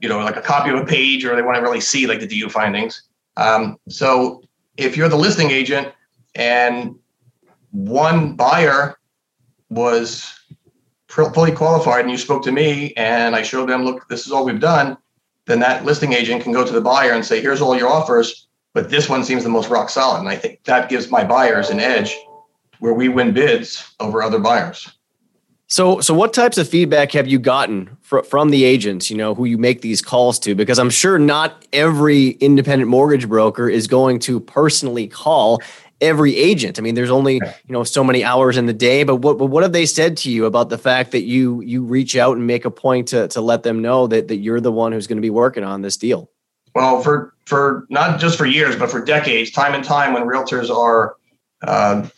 you 0.00 0.08
know, 0.08 0.20
like 0.20 0.36
a 0.36 0.42
copy 0.42 0.70
of 0.70 0.76
a 0.76 0.86
page, 0.86 1.22
or 1.22 1.36
they 1.36 1.42
want 1.42 1.56
to 1.56 1.62
really 1.62 1.82
see 1.82 2.06
like 2.06 2.20
the 2.20 2.26
DU 2.26 2.48
findings. 2.48 3.02
Um, 3.36 3.76
so 3.90 4.42
if 4.78 4.96
you're 4.96 5.10
the 5.10 5.18
listing 5.18 5.50
agent 5.50 5.88
and 6.34 6.96
one 7.72 8.36
buyer 8.36 8.96
was 9.70 10.34
fully 11.08 11.52
qualified 11.52 12.02
and 12.02 12.10
you 12.10 12.18
spoke 12.18 12.42
to 12.44 12.52
me 12.52 12.92
and 12.96 13.34
I 13.34 13.42
showed 13.42 13.68
them, 13.68 13.84
look, 13.84 14.08
this 14.08 14.26
is 14.26 14.32
all 14.32 14.44
we've 14.44 14.60
done, 14.60 14.96
then 15.46 15.60
that 15.60 15.84
listing 15.84 16.12
agent 16.12 16.42
can 16.42 16.52
go 16.52 16.64
to 16.64 16.72
the 16.72 16.80
buyer 16.80 17.12
and 17.12 17.24
say, 17.24 17.40
here's 17.40 17.60
all 17.60 17.76
your 17.76 17.88
offers, 17.88 18.48
but 18.74 18.90
this 18.90 19.08
one 19.08 19.24
seems 19.24 19.42
the 19.42 19.48
most 19.48 19.70
rock 19.70 19.90
solid. 19.90 20.20
And 20.20 20.28
I 20.28 20.36
think 20.36 20.62
that 20.64 20.88
gives 20.88 21.10
my 21.10 21.24
buyers 21.24 21.70
an 21.70 21.80
edge 21.80 22.16
where 22.78 22.92
we 22.92 23.08
win 23.08 23.32
bids 23.32 23.94
over 24.00 24.22
other 24.22 24.38
buyers. 24.38 24.90
So, 25.66 26.00
so 26.00 26.14
what 26.14 26.34
types 26.34 26.58
of 26.58 26.68
feedback 26.68 27.12
have 27.12 27.28
you 27.28 27.38
gotten 27.38 27.96
fr- 28.00 28.22
from 28.22 28.50
the 28.50 28.64
agents, 28.64 29.08
you 29.08 29.16
know, 29.16 29.36
who 29.36 29.44
you 29.44 29.56
make 29.56 29.82
these 29.82 30.02
calls 30.02 30.36
to? 30.40 30.56
Because 30.56 30.80
I'm 30.80 30.90
sure 30.90 31.16
not 31.16 31.64
every 31.72 32.30
independent 32.30 32.90
mortgage 32.90 33.28
broker 33.28 33.68
is 33.68 33.86
going 33.86 34.18
to 34.20 34.40
personally 34.40 35.06
call 35.06 35.60
every 36.00 36.36
agent. 36.36 36.78
I 36.78 36.82
mean, 36.82 36.94
there's 36.94 37.10
only 37.10 37.34
you 37.34 37.40
know 37.68 37.84
so 37.84 38.02
many 38.02 38.24
hours 38.24 38.56
in 38.56 38.66
the 38.66 38.72
day. 38.72 39.04
But 39.04 39.16
what 39.16 39.38
what 39.38 39.62
have 39.62 39.72
they 39.72 39.86
said 39.86 40.16
to 40.18 40.30
you 40.30 40.46
about 40.46 40.68
the 40.68 40.78
fact 40.78 41.12
that 41.12 41.22
you 41.22 41.60
you 41.62 41.82
reach 41.82 42.16
out 42.16 42.36
and 42.36 42.46
make 42.46 42.64
a 42.64 42.70
point 42.70 43.08
to 43.08 43.28
to 43.28 43.40
let 43.40 43.62
them 43.62 43.82
know 43.82 44.06
that 44.06 44.28
that 44.28 44.36
you're 44.36 44.60
the 44.60 44.72
one 44.72 44.92
who's 44.92 45.06
going 45.06 45.18
to 45.18 45.22
be 45.22 45.30
working 45.30 45.64
on 45.64 45.82
this 45.82 45.96
deal? 45.96 46.30
Well, 46.74 47.02
for 47.02 47.34
for 47.46 47.86
not 47.90 48.20
just 48.20 48.38
for 48.38 48.46
years, 48.46 48.76
but 48.76 48.90
for 48.90 49.04
decades, 49.04 49.50
time 49.50 49.74
and 49.74 49.84
time, 49.84 50.12
when 50.12 50.22
realtors 50.22 50.74
are 50.74 51.16
uh, 51.62 52.08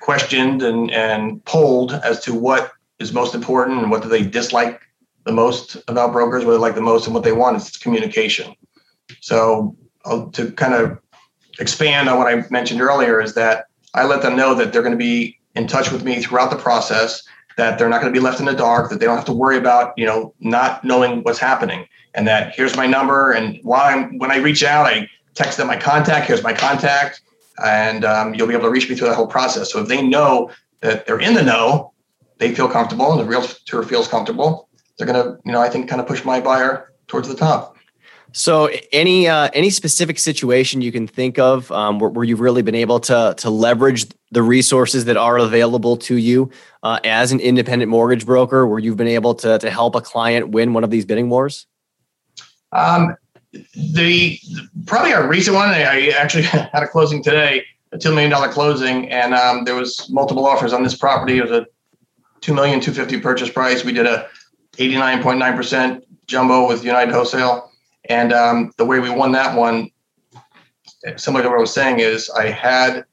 questioned 0.00 0.62
and 0.62 0.90
and 0.90 1.44
polled 1.44 1.92
as 1.92 2.20
to 2.24 2.34
what 2.34 2.72
is 2.98 3.12
most 3.12 3.34
important 3.34 3.80
and 3.80 3.90
what 3.90 4.02
do 4.02 4.08
they 4.08 4.22
dislike 4.22 4.82
the 5.24 5.32
most 5.32 5.76
about 5.88 6.12
brokers, 6.12 6.44
what 6.44 6.52
they 6.52 6.58
like 6.58 6.74
the 6.74 6.80
most, 6.80 7.06
and 7.06 7.14
what 7.14 7.24
they 7.24 7.32
want 7.32 7.56
is 7.56 7.76
communication. 7.76 8.54
So 9.20 9.76
uh, 10.04 10.26
to 10.32 10.50
kind 10.52 10.74
of 10.74 10.98
expand 11.58 12.08
on 12.08 12.18
what 12.18 12.26
I 12.26 12.44
mentioned 12.50 12.80
earlier 12.80 13.20
is 13.20 13.34
that 13.34 13.66
I 13.94 14.04
let 14.04 14.22
them 14.22 14.36
know 14.36 14.54
that 14.54 14.72
they're 14.72 14.82
going 14.82 14.92
to 14.92 14.98
be 14.98 15.38
in 15.54 15.66
touch 15.66 15.92
with 15.92 16.02
me 16.04 16.22
throughout 16.22 16.50
the 16.50 16.56
process, 16.56 17.22
that 17.56 17.78
they're 17.78 17.88
not 17.88 18.00
going 18.00 18.12
to 18.12 18.18
be 18.18 18.22
left 18.22 18.40
in 18.40 18.46
the 18.46 18.54
dark, 18.54 18.90
that 18.90 19.00
they 19.00 19.06
don't 19.06 19.16
have 19.16 19.26
to 19.26 19.32
worry 19.32 19.58
about, 19.58 19.92
you 19.96 20.06
know, 20.06 20.34
not 20.40 20.82
knowing 20.84 21.22
what's 21.22 21.38
happening. 21.38 21.86
And 22.14 22.26
that 22.26 22.54
here's 22.54 22.76
my 22.76 22.86
number. 22.86 23.32
And 23.32 23.58
while 23.62 23.82
I'm, 23.82 24.18
when 24.18 24.30
I 24.30 24.36
reach 24.36 24.62
out, 24.62 24.86
I 24.86 25.08
text 25.34 25.58
them 25.58 25.66
my 25.66 25.76
contact, 25.76 26.26
here's 26.26 26.42
my 26.42 26.52
contact, 26.52 27.22
and 27.62 28.04
um, 28.04 28.34
you'll 28.34 28.46
be 28.46 28.54
able 28.54 28.64
to 28.64 28.70
reach 28.70 28.88
me 28.88 28.96
through 28.96 29.08
that 29.08 29.14
whole 29.14 29.26
process. 29.26 29.72
So 29.72 29.80
if 29.80 29.88
they 29.88 30.02
know 30.02 30.50
that 30.80 31.06
they're 31.06 31.20
in 31.20 31.34
the 31.34 31.42
know, 31.42 31.92
they 32.38 32.54
feel 32.54 32.68
comfortable 32.68 33.12
and 33.12 33.20
the 33.20 33.24
realtor 33.24 33.82
feels 33.82 34.08
comfortable, 34.08 34.68
they're 34.96 35.06
going 35.06 35.22
to, 35.22 35.38
you 35.44 35.52
know, 35.52 35.60
I 35.60 35.68
think 35.68 35.88
kind 35.88 36.00
of 36.00 36.06
push 36.06 36.24
my 36.24 36.40
buyer 36.40 36.92
towards 37.06 37.28
the 37.28 37.34
top. 37.34 37.71
So, 38.34 38.70
any 38.92 39.28
uh, 39.28 39.50
any 39.52 39.68
specific 39.68 40.18
situation 40.18 40.80
you 40.80 40.90
can 40.90 41.06
think 41.06 41.38
of 41.38 41.70
um, 41.70 41.98
where, 41.98 42.08
where, 42.08 42.24
you've 42.24 42.40
really 42.40 42.62
been 42.62 42.74
able 42.74 42.98
to 43.00 43.34
to 43.36 43.50
leverage 43.50 44.06
the 44.30 44.42
resources 44.42 45.04
that 45.04 45.18
are 45.18 45.36
available 45.36 45.98
to 45.98 46.16
you 46.16 46.50
uh, 46.82 46.98
as 47.04 47.32
an 47.32 47.40
independent 47.40 47.90
mortgage 47.90 48.24
broker, 48.24 48.66
where 48.66 48.78
you've 48.78 48.96
been 48.96 49.06
able 49.06 49.34
to 49.34 49.58
to 49.58 49.70
help 49.70 49.94
a 49.94 50.00
client 50.00 50.48
win 50.48 50.72
one 50.72 50.82
of 50.82 50.90
these 50.90 51.04
bidding 51.04 51.28
wars? 51.28 51.66
Um, 52.72 53.14
the 53.74 54.38
probably 54.86 55.12
a 55.12 55.26
recent 55.26 55.54
one. 55.54 55.68
I 55.68 56.08
actually 56.08 56.42
had 56.44 56.82
a 56.82 56.88
closing 56.88 57.22
today, 57.22 57.66
a 57.92 57.98
two 57.98 58.10
million 58.10 58.30
dollar 58.30 58.48
closing, 58.48 59.10
and 59.10 59.34
um, 59.34 59.64
there 59.64 59.74
was 59.74 60.08
multiple 60.08 60.46
offers 60.46 60.72
on 60.72 60.82
this 60.82 60.96
property. 60.96 61.36
It 61.36 61.42
was 61.42 61.50
a 61.50 61.66
two 62.40 62.54
million 62.54 62.80
two 62.80 62.92
fifty 62.92 63.20
purchase 63.20 63.50
price. 63.50 63.84
We 63.84 63.92
did 63.92 64.06
a 64.06 64.26
eighty 64.78 64.94
nine 64.94 65.22
point 65.22 65.38
nine 65.38 65.54
percent 65.54 66.04
jumbo 66.26 66.66
with 66.66 66.82
United 66.82 67.12
Wholesale 67.12 67.71
and 68.06 68.32
um, 68.32 68.72
the 68.76 68.84
way 68.84 69.00
we 69.00 69.10
won 69.10 69.32
that 69.32 69.56
one, 69.56 69.90
similar 71.16 71.42
to 71.42 71.48
what 71.48 71.58
I 71.58 71.60
was 71.60 71.72
saying, 71.72 72.00
is 72.00 72.30
I 72.30 72.46
had 72.46 73.04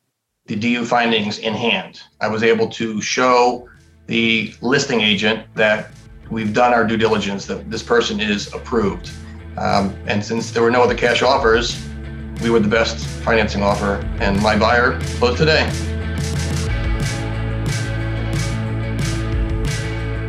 the 0.46 0.56
DU 0.56 0.86
findings 0.86 1.40
in 1.40 1.54
hand. 1.54 2.02
I 2.22 2.28
was 2.28 2.44
able 2.44 2.68
to 2.70 3.02
show 3.02 3.70
the 4.08 4.54
listing 4.62 5.02
agent 5.02 5.46
that 5.56 5.92
we've 6.32 6.54
done 6.54 6.74
our 6.74 6.86
due 6.86 6.98
diligence, 6.98 7.46
that 7.46 7.70
this 7.70 7.84
person 7.84 8.20
is 8.20 8.52
approved. 8.54 9.12
Um, 9.58 9.96
and 10.08 10.24
since 10.24 10.52
there 10.52 10.64
were 10.64 10.72
no 10.72 10.82
other 10.82 10.96
cash 10.96 11.22
offers, 11.22 11.80
we 12.42 12.50
were 12.50 12.60
the 12.60 12.70
best 12.70 13.06
financing 13.24 13.62
offer, 13.62 13.96
and 14.20 14.42
my 14.42 14.58
buyer 14.58 15.00
closed 15.20 15.38
today. 15.38 15.99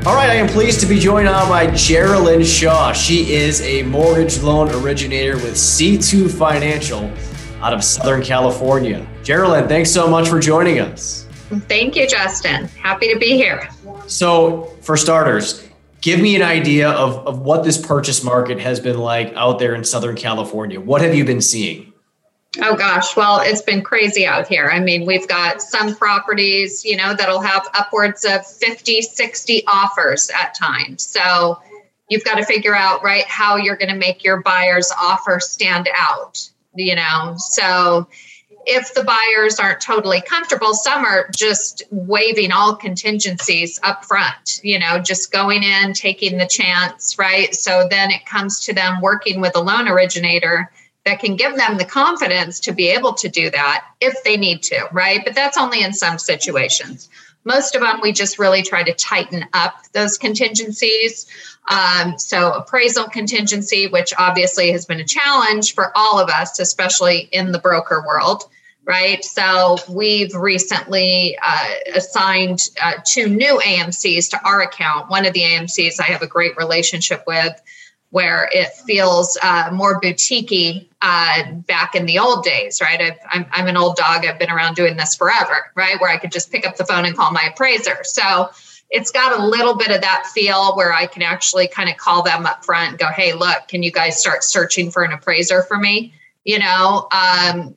All 0.07 0.15
right, 0.15 0.31
I 0.31 0.37
am 0.37 0.49
pleased 0.49 0.81
to 0.81 0.87
be 0.87 0.99
joined 0.99 1.27
now 1.27 1.47
by 1.47 1.71
Geraldine 1.73 2.43
Shaw. 2.43 2.91
She 2.95 3.35
is 3.35 3.61
a 3.61 3.83
mortgage 3.83 4.41
loan 4.41 4.71
originator 4.71 5.35
with 5.35 5.57
C2 5.57 6.31
Financial 6.31 7.13
out 7.61 7.75
of 7.75 7.85
Southern 7.85 8.23
California. 8.23 9.07
Geraldine, 9.23 9.69
thanks 9.69 9.91
so 9.91 10.09
much 10.09 10.27
for 10.27 10.41
joining 10.41 10.81
us. 10.81 11.27
Thank 11.69 11.97
you, 11.97 12.09
Justin. 12.09 12.65
Happy 12.83 13.13
to 13.13 13.19
be 13.19 13.33
here. 13.33 13.69
So, 14.07 14.75
for 14.81 14.97
starters, 14.97 15.69
give 16.01 16.19
me 16.19 16.35
an 16.35 16.43
idea 16.43 16.89
of, 16.89 17.27
of 17.27 17.41
what 17.41 17.63
this 17.63 17.77
purchase 17.77 18.25
market 18.25 18.59
has 18.59 18.81
been 18.81 18.97
like 18.97 19.35
out 19.35 19.59
there 19.59 19.75
in 19.75 19.85
Southern 19.85 20.17
California. 20.17 20.81
What 20.81 21.03
have 21.03 21.15
you 21.15 21.27
been 21.27 21.43
seeing? 21.43 21.90
Oh 22.59 22.75
gosh, 22.75 23.17
well, 23.17 23.41
it's 23.41 23.63
been 23.63 23.83
crazy 23.83 24.27
out 24.27 24.49
here. 24.49 24.71
I 24.73 24.81
mean, 24.81 25.07
we've 25.07 25.29
got 25.29 25.63
some 25.63 25.95
properties, 25.95 26.85
you 26.85 26.97
know, 26.97 27.15
that'll 27.15 27.41
have 27.41 27.69
upwards 27.75 28.25
of 28.25 28.45
50, 28.45 29.03
60 29.03 29.65
offers 29.69 30.31
at 30.31 30.55
times. 30.57 31.07
So 31.07 31.61
you've 32.09 32.25
got 32.25 32.39
to 32.39 32.45
figure 32.45 32.75
out, 32.75 33.05
right, 33.05 33.25
how 33.27 33.55
you're 33.55 33.77
going 33.77 33.93
to 33.93 33.97
make 33.97 34.25
your 34.25 34.43
buyer's 34.43 34.91
offer 35.01 35.39
stand 35.39 35.89
out, 35.95 36.51
you 36.75 36.97
know. 36.97 37.35
So 37.37 38.09
if 38.67 38.95
the 38.95 39.05
buyers 39.05 39.61
aren't 39.61 39.81
totally 39.81 40.21
comfortable, 40.21 40.75
some 40.75 41.05
are 41.05 41.29
just 41.35 41.85
waiving 41.93 42.51
all 42.51 42.75
contingencies 42.75 43.79
up 43.85 44.05
front, 44.05 44.61
you 44.65 44.81
know, 44.81 44.99
just 44.99 45.31
going 45.31 45.63
in, 45.63 45.93
taking 45.93 46.37
the 46.37 46.49
chance, 46.49 47.17
right? 47.17 47.55
So 47.55 47.87
then 47.89 48.11
it 48.11 48.27
comes 48.27 48.59
to 48.67 48.75
them 48.75 49.01
working 49.01 49.41
with 49.41 49.57
a 49.57 49.61
loan 49.61 49.87
originator 49.87 50.71
that 51.07 51.21
can 51.21 51.37
give 51.37 51.57
them 51.57 51.79
the 51.79 51.85
confidence 51.85 52.61
to 52.61 52.73
be 52.73 52.89
able 52.89 53.15
to 53.15 53.29
do 53.29 53.51
that 53.51 53.85
if 54.01 54.23
they 54.23 54.37
need 54.37 54.63
to, 54.65 54.89
right? 54.93 55.21
But 55.25 55.35
that's 55.35 55.57
only 55.57 55.83
in 55.83 55.93
some 55.93 56.19
situations. 56.19 57.09
Most 57.45 57.75
of 57.75 57.81
them, 57.81 58.01
we 58.03 58.13
just 58.13 58.39
really 58.39 58.63
try 58.63 58.83
to 58.83 58.93
tighten 58.93 59.47
up 59.55 59.75
those 59.95 60.19
contingencies. 60.19 61.27
Um, 61.69 62.19
so, 62.19 62.53
appraisal 62.53 63.05
contingency, 63.05 63.87
which 63.87 64.13
obviously 64.19 64.73
has 64.73 64.85
been 64.85 65.01
a 65.01 65.05
challenge 65.05 65.75
for 65.75 65.91
all 65.97 66.19
of 66.21 66.29
us, 66.29 66.59
especially 66.59 67.29
in 67.33 67.53
the 67.53 67.59
broker 67.59 68.05
world, 68.07 68.45
right? 68.85 69.25
So, 69.25 69.79
we've 69.89 70.35
recently 70.35 71.39
uh, 71.43 71.69
assigned 71.95 72.69
uh, 72.83 72.95
two 73.07 73.27
new 73.27 73.59
AMCs 73.59 74.29
to 74.31 74.47
our 74.47 74.61
account. 74.61 75.09
One 75.09 75.25
of 75.25 75.33
the 75.33 75.41
AMCs 75.41 75.99
I 75.99 76.05
have 76.05 76.21
a 76.23 76.27
great 76.27 76.59
relationship 76.59 77.25
with 77.27 77.59
where 78.11 78.49
it 78.53 78.73
feels 78.87 79.39
uh, 79.43 79.71
more 79.73 80.01
boutiquey 80.01 80.89
uh, 81.01 81.53
back 81.53 81.95
in 81.95 82.07
the 82.07 82.19
old 82.19 82.45
days, 82.45 82.81
right? 82.81 83.01
i 83.01 83.05
am 83.05 83.15
I'm, 83.31 83.47
I'm 83.53 83.67
an 83.69 83.77
old 83.77 83.97
dog. 83.97 84.27
I've 84.27 84.39
been 84.39 84.51
around 84.51 84.75
doing 84.75 84.97
this 84.97 85.15
forever, 85.15 85.71
right? 85.77 86.01
Where 86.01 86.11
I 86.11 86.19
could 86.19 86.33
just 86.33 86.51
pick 86.51 86.67
up 86.67 86.77
the 86.77 86.85
phone 86.85 87.07
and 87.07 87.17
call 87.17 87.31
my 87.31 87.49
appraiser. 87.53 87.99
So 88.03 88.51
it's 88.91 89.13
got 89.13 89.39
a 89.39 89.47
little 89.47 89.77
bit 89.77 89.93
of 89.93 90.01
that 90.01 90.27
feel 90.27 90.75
where 90.77 90.93
I 90.93 91.07
can 91.07 91.23
actually 91.23 91.69
kind 91.69 91.89
of 91.89 91.97
call 91.97 92.23
them 92.23 92.45
up 92.45 92.65
front 92.65 92.91
and 92.91 92.99
go, 92.99 93.07
hey, 93.07 93.33
look, 93.33 93.69
can 93.69 93.85
you 93.85 93.93
guys 93.93 94.21
start 94.21 94.43
searching 94.43 94.91
for 94.91 95.05
an 95.05 95.13
appraiser 95.13 95.63
for 95.63 95.79
me? 95.79 96.13
You 96.45 96.59
know, 96.59 97.07
um, 97.13 97.77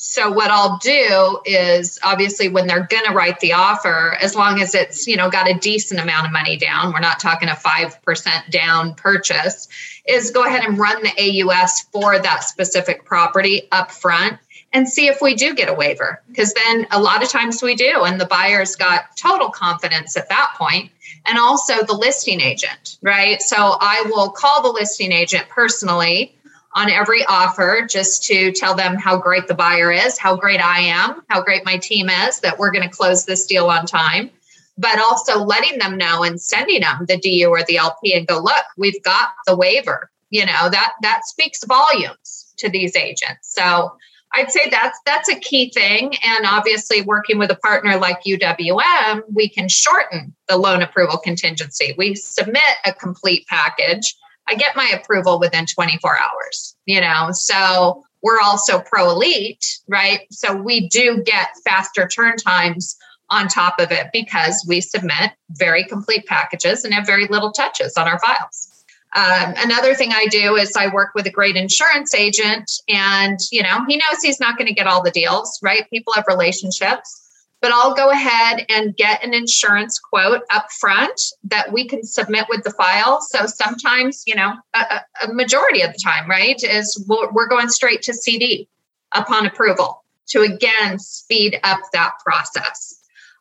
so 0.00 0.30
what 0.30 0.52
I'll 0.52 0.78
do 0.78 1.40
is 1.44 1.98
obviously 2.04 2.48
when 2.48 2.68
they're 2.68 2.86
going 2.88 3.04
to 3.06 3.12
write 3.12 3.40
the 3.40 3.54
offer, 3.54 4.16
as 4.20 4.36
long 4.36 4.60
as 4.60 4.76
it's, 4.76 5.08
you 5.08 5.16
know, 5.16 5.28
got 5.28 5.50
a 5.50 5.54
decent 5.54 6.00
amount 6.00 6.26
of 6.26 6.32
money 6.32 6.56
down, 6.56 6.92
we're 6.92 7.00
not 7.00 7.18
talking 7.18 7.48
a 7.48 7.52
5% 7.52 8.50
down 8.50 8.94
purchase, 8.94 9.66
is 10.06 10.30
go 10.30 10.44
ahead 10.44 10.62
and 10.62 10.78
run 10.78 11.02
the 11.02 11.42
AUS 11.50 11.80
for 11.92 12.16
that 12.16 12.44
specific 12.44 13.04
property 13.04 13.66
up 13.72 13.90
front 13.90 14.38
and 14.72 14.88
see 14.88 15.08
if 15.08 15.20
we 15.20 15.34
do 15.34 15.52
get 15.52 15.68
a 15.68 15.74
waiver. 15.74 16.22
Because 16.28 16.54
then 16.54 16.86
a 16.92 17.00
lot 17.00 17.24
of 17.24 17.28
times 17.28 17.60
we 17.60 17.74
do, 17.74 18.04
and 18.04 18.20
the 18.20 18.26
buyer's 18.26 18.76
got 18.76 19.16
total 19.16 19.48
confidence 19.48 20.16
at 20.16 20.28
that 20.28 20.54
point, 20.56 20.92
and 21.26 21.38
also 21.38 21.84
the 21.84 21.94
listing 21.94 22.40
agent, 22.40 22.98
right? 23.02 23.42
So 23.42 23.56
I 23.56 24.04
will 24.06 24.30
call 24.30 24.62
the 24.62 24.70
listing 24.70 25.10
agent 25.10 25.48
personally 25.48 26.37
on 26.74 26.90
every 26.90 27.24
offer 27.24 27.86
just 27.88 28.24
to 28.24 28.52
tell 28.52 28.74
them 28.74 28.96
how 28.96 29.16
great 29.16 29.48
the 29.48 29.54
buyer 29.54 29.90
is, 29.90 30.18
how 30.18 30.36
great 30.36 30.60
I 30.60 30.80
am, 30.80 31.22
how 31.28 31.42
great 31.42 31.64
my 31.64 31.78
team 31.78 32.08
is, 32.10 32.40
that 32.40 32.58
we're 32.58 32.70
going 32.70 32.88
to 32.88 32.94
close 32.94 33.24
this 33.24 33.46
deal 33.46 33.68
on 33.68 33.86
time. 33.86 34.30
but 34.78 34.98
also 35.00 35.40
letting 35.40 35.78
them 35.78 35.98
know 35.98 36.22
and 36.22 36.40
sending 36.40 36.80
them 36.80 37.04
the 37.08 37.16
DU 37.18 37.48
or 37.48 37.64
the 37.64 37.76
LP 37.76 38.14
and 38.14 38.26
go, 38.26 38.38
look, 38.38 38.64
we've 38.76 39.02
got 39.02 39.30
the 39.46 39.56
waiver. 39.56 40.10
You 40.30 40.46
know, 40.46 40.68
that 40.70 40.92
that 41.02 41.24
speaks 41.24 41.64
volumes 41.64 42.52
to 42.58 42.68
these 42.68 42.94
agents. 42.94 43.52
So 43.54 43.92
I'd 44.34 44.50
say 44.50 44.68
that's 44.70 44.98
that's 45.06 45.28
a 45.30 45.40
key 45.40 45.70
thing. 45.70 46.14
And 46.22 46.46
obviously 46.46 47.00
working 47.02 47.38
with 47.38 47.50
a 47.50 47.56
partner 47.56 47.96
like 47.96 48.22
UWM, 48.24 49.22
we 49.32 49.48
can 49.48 49.68
shorten 49.68 50.34
the 50.48 50.58
loan 50.58 50.82
approval 50.82 51.16
contingency. 51.18 51.94
We 51.96 52.14
submit 52.14 52.62
a 52.84 52.92
complete 52.92 53.46
package. 53.48 54.14
I 54.48 54.54
get 54.54 54.76
my 54.76 54.90
approval 54.94 55.38
within 55.38 55.66
24 55.66 56.18
hours, 56.18 56.76
you 56.86 57.00
know. 57.00 57.28
So 57.32 58.02
we're 58.22 58.40
also 58.40 58.80
pro 58.80 59.10
elite, 59.10 59.64
right? 59.88 60.20
So 60.30 60.54
we 60.54 60.88
do 60.88 61.22
get 61.22 61.48
faster 61.64 62.08
turn 62.08 62.36
times 62.36 62.96
on 63.30 63.46
top 63.46 63.78
of 63.78 63.92
it 63.92 64.08
because 64.12 64.64
we 64.66 64.80
submit 64.80 65.32
very 65.50 65.84
complete 65.84 66.26
packages 66.26 66.84
and 66.84 66.94
have 66.94 67.06
very 67.06 67.26
little 67.26 67.52
touches 67.52 67.96
on 67.96 68.08
our 68.08 68.18
files. 68.18 68.68
Um, 69.14 69.54
another 69.56 69.94
thing 69.94 70.12
I 70.12 70.26
do 70.26 70.56
is 70.56 70.72
I 70.76 70.92
work 70.92 71.12
with 71.14 71.26
a 71.26 71.30
great 71.30 71.56
insurance 71.56 72.14
agent, 72.14 72.70
and 72.88 73.38
you 73.50 73.62
know 73.62 73.84
he 73.88 73.96
knows 73.96 74.20
he's 74.22 74.40
not 74.40 74.58
going 74.58 74.68
to 74.68 74.74
get 74.74 74.86
all 74.86 75.02
the 75.02 75.10
deals, 75.10 75.58
right? 75.62 75.88
People 75.90 76.12
have 76.12 76.24
relationships, 76.28 77.27
but 77.60 77.72
I'll 77.72 77.94
go 77.94 78.10
ahead 78.10 78.64
and 78.68 78.96
get 78.96 79.24
an 79.24 79.34
insurance 79.34 79.98
quote 79.98 80.42
up 80.50 80.70
front 80.80 81.20
that 81.44 81.72
we 81.72 81.86
can 81.86 82.04
submit 82.04 82.46
with 82.48 82.62
the 82.64 82.70
file. 82.70 83.20
So 83.20 83.46
sometimes, 83.46 84.22
you 84.26 84.34
know, 84.34 84.54
a, 84.74 85.00
a 85.24 85.32
majority 85.32 85.82
of 85.82 85.92
the 85.92 85.98
time, 86.02 86.28
right, 86.28 86.62
is 86.62 87.04
we're 87.08 87.48
going 87.48 87.68
straight 87.68 88.02
to 88.02 88.14
CD 88.14 88.68
upon 89.14 89.46
approval 89.46 90.04
to 90.28 90.42
again 90.42 90.98
speed 90.98 91.58
up 91.64 91.80
that 91.92 92.12
process. 92.24 92.94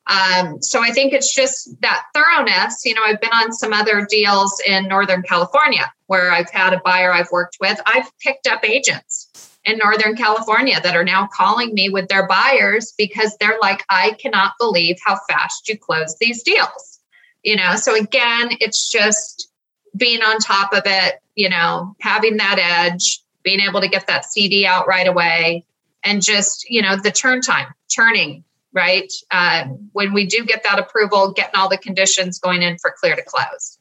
Um, 0.07 0.61
so 0.61 0.81
I 0.81 0.91
think 0.91 1.13
it's 1.13 1.33
just 1.35 1.69
that 1.81 2.03
thoroughness. 2.13 2.85
You 2.85 2.93
know, 2.93 3.03
I've 3.03 3.19
been 3.19 3.33
on 3.33 3.51
some 3.51 3.73
other 3.73 4.07
deals 4.09 4.61
in 4.65 4.87
Northern 4.87 5.21
California 5.21 5.91
where 6.07 6.31
I've 6.31 6.49
had 6.49 6.73
a 6.73 6.81
buyer 6.83 7.11
I've 7.11 7.31
worked 7.31 7.57
with. 7.59 7.79
I've 7.85 8.09
picked 8.19 8.47
up 8.47 8.63
agents 8.63 9.26
in 9.67 9.77
Northern 9.77 10.15
California 10.15 10.79
that 10.81 10.95
are 10.95 11.03
now 11.03 11.27
calling 11.27 11.73
me 11.73 11.89
with 11.89 12.07
their 12.07 12.27
buyers 12.27 12.93
because 12.97 13.35
they're 13.39 13.59
like, 13.61 13.83
I 13.89 14.13
cannot 14.19 14.53
believe 14.59 14.97
how 15.05 15.19
fast 15.29 15.67
you 15.69 15.77
close 15.77 16.15
these 16.19 16.41
deals. 16.41 16.99
You 17.43 17.57
know, 17.57 17.75
so 17.75 17.95
again, 17.95 18.49
it's 18.59 18.89
just 18.89 19.49
being 19.95 20.21
on 20.21 20.39
top 20.39 20.73
of 20.73 20.83
it, 20.85 21.21
you 21.35 21.49
know, 21.49 21.95
having 21.99 22.37
that 22.37 22.57
edge, 22.59 23.21
being 23.43 23.59
able 23.59 23.81
to 23.81 23.87
get 23.87 24.07
that 24.07 24.25
CD 24.25 24.65
out 24.65 24.87
right 24.87 25.07
away, 25.07 25.65
and 26.03 26.21
just, 26.21 26.69
you 26.69 26.81
know, 26.81 26.95
the 26.95 27.11
turn 27.11 27.41
time, 27.41 27.67
turning 27.93 28.43
right? 28.73 29.11
Um, 29.31 29.89
when 29.93 30.13
we 30.13 30.27
do 30.27 30.45
get 30.45 30.63
that 30.63 30.77
approval, 30.77 31.31
getting 31.31 31.55
all 31.55 31.67
the 31.67 31.77
conditions 31.77 32.37
going 32.37 32.61
in 32.61 32.77
for 32.77 32.93
clear 32.97 33.15
to 33.15 33.23
close. 33.23 33.79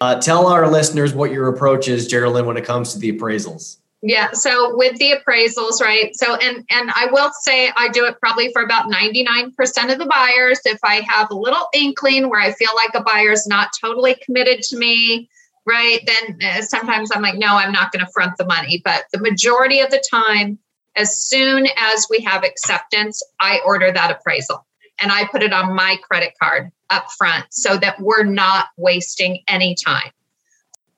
Uh, 0.00 0.20
tell 0.20 0.46
our 0.46 0.70
listeners 0.70 1.14
what 1.14 1.32
your 1.32 1.48
approach 1.48 1.88
is, 1.88 2.06
Geraldine, 2.06 2.46
when 2.46 2.56
it 2.56 2.64
comes 2.64 2.92
to 2.92 2.98
the 2.98 3.12
appraisals. 3.12 3.78
Yeah, 4.02 4.32
so 4.32 4.76
with 4.76 4.96
the 4.98 5.12
appraisals, 5.12 5.82
right? 5.82 6.16
So 6.16 6.34
and 6.34 6.64
and 6.70 6.90
I 6.94 7.08
will 7.12 7.30
say 7.40 7.70
I 7.76 7.88
do 7.88 8.06
it 8.06 8.18
probably 8.18 8.50
for 8.52 8.62
about 8.62 8.90
99% 8.90 9.52
of 9.92 9.98
the 9.98 10.10
buyers. 10.10 10.60
If 10.64 10.78
I 10.82 11.02
have 11.06 11.30
a 11.30 11.34
little 11.34 11.68
inkling 11.74 12.30
where 12.30 12.40
I 12.40 12.52
feel 12.52 12.70
like 12.74 12.90
a 12.94 13.02
buyer's 13.02 13.46
not 13.46 13.70
totally 13.78 14.16
committed 14.24 14.62
to 14.62 14.78
me, 14.78 15.28
right? 15.66 16.00
Then 16.06 16.38
uh, 16.42 16.62
sometimes 16.62 17.10
I'm 17.12 17.20
like, 17.20 17.38
no, 17.38 17.48
I'm 17.48 17.72
not 17.72 17.92
going 17.92 18.04
to 18.04 18.10
front 18.12 18.38
the 18.38 18.46
money. 18.46 18.80
But 18.82 19.04
the 19.12 19.20
majority 19.20 19.80
of 19.80 19.90
the 19.90 20.02
time, 20.10 20.58
as 20.96 21.22
soon 21.22 21.68
as 21.76 22.06
we 22.08 22.20
have 22.20 22.42
acceptance, 22.42 23.22
I 23.38 23.60
order 23.66 23.92
that 23.92 24.10
appraisal 24.10 24.66
and 25.00 25.12
I 25.12 25.26
put 25.26 25.42
it 25.42 25.52
on 25.52 25.74
my 25.74 25.98
credit 26.02 26.34
card 26.40 26.70
up 26.88 27.06
front 27.16 27.46
so 27.50 27.76
that 27.76 28.00
we're 28.00 28.24
not 28.24 28.68
wasting 28.76 29.42
any 29.46 29.74
time. 29.74 30.10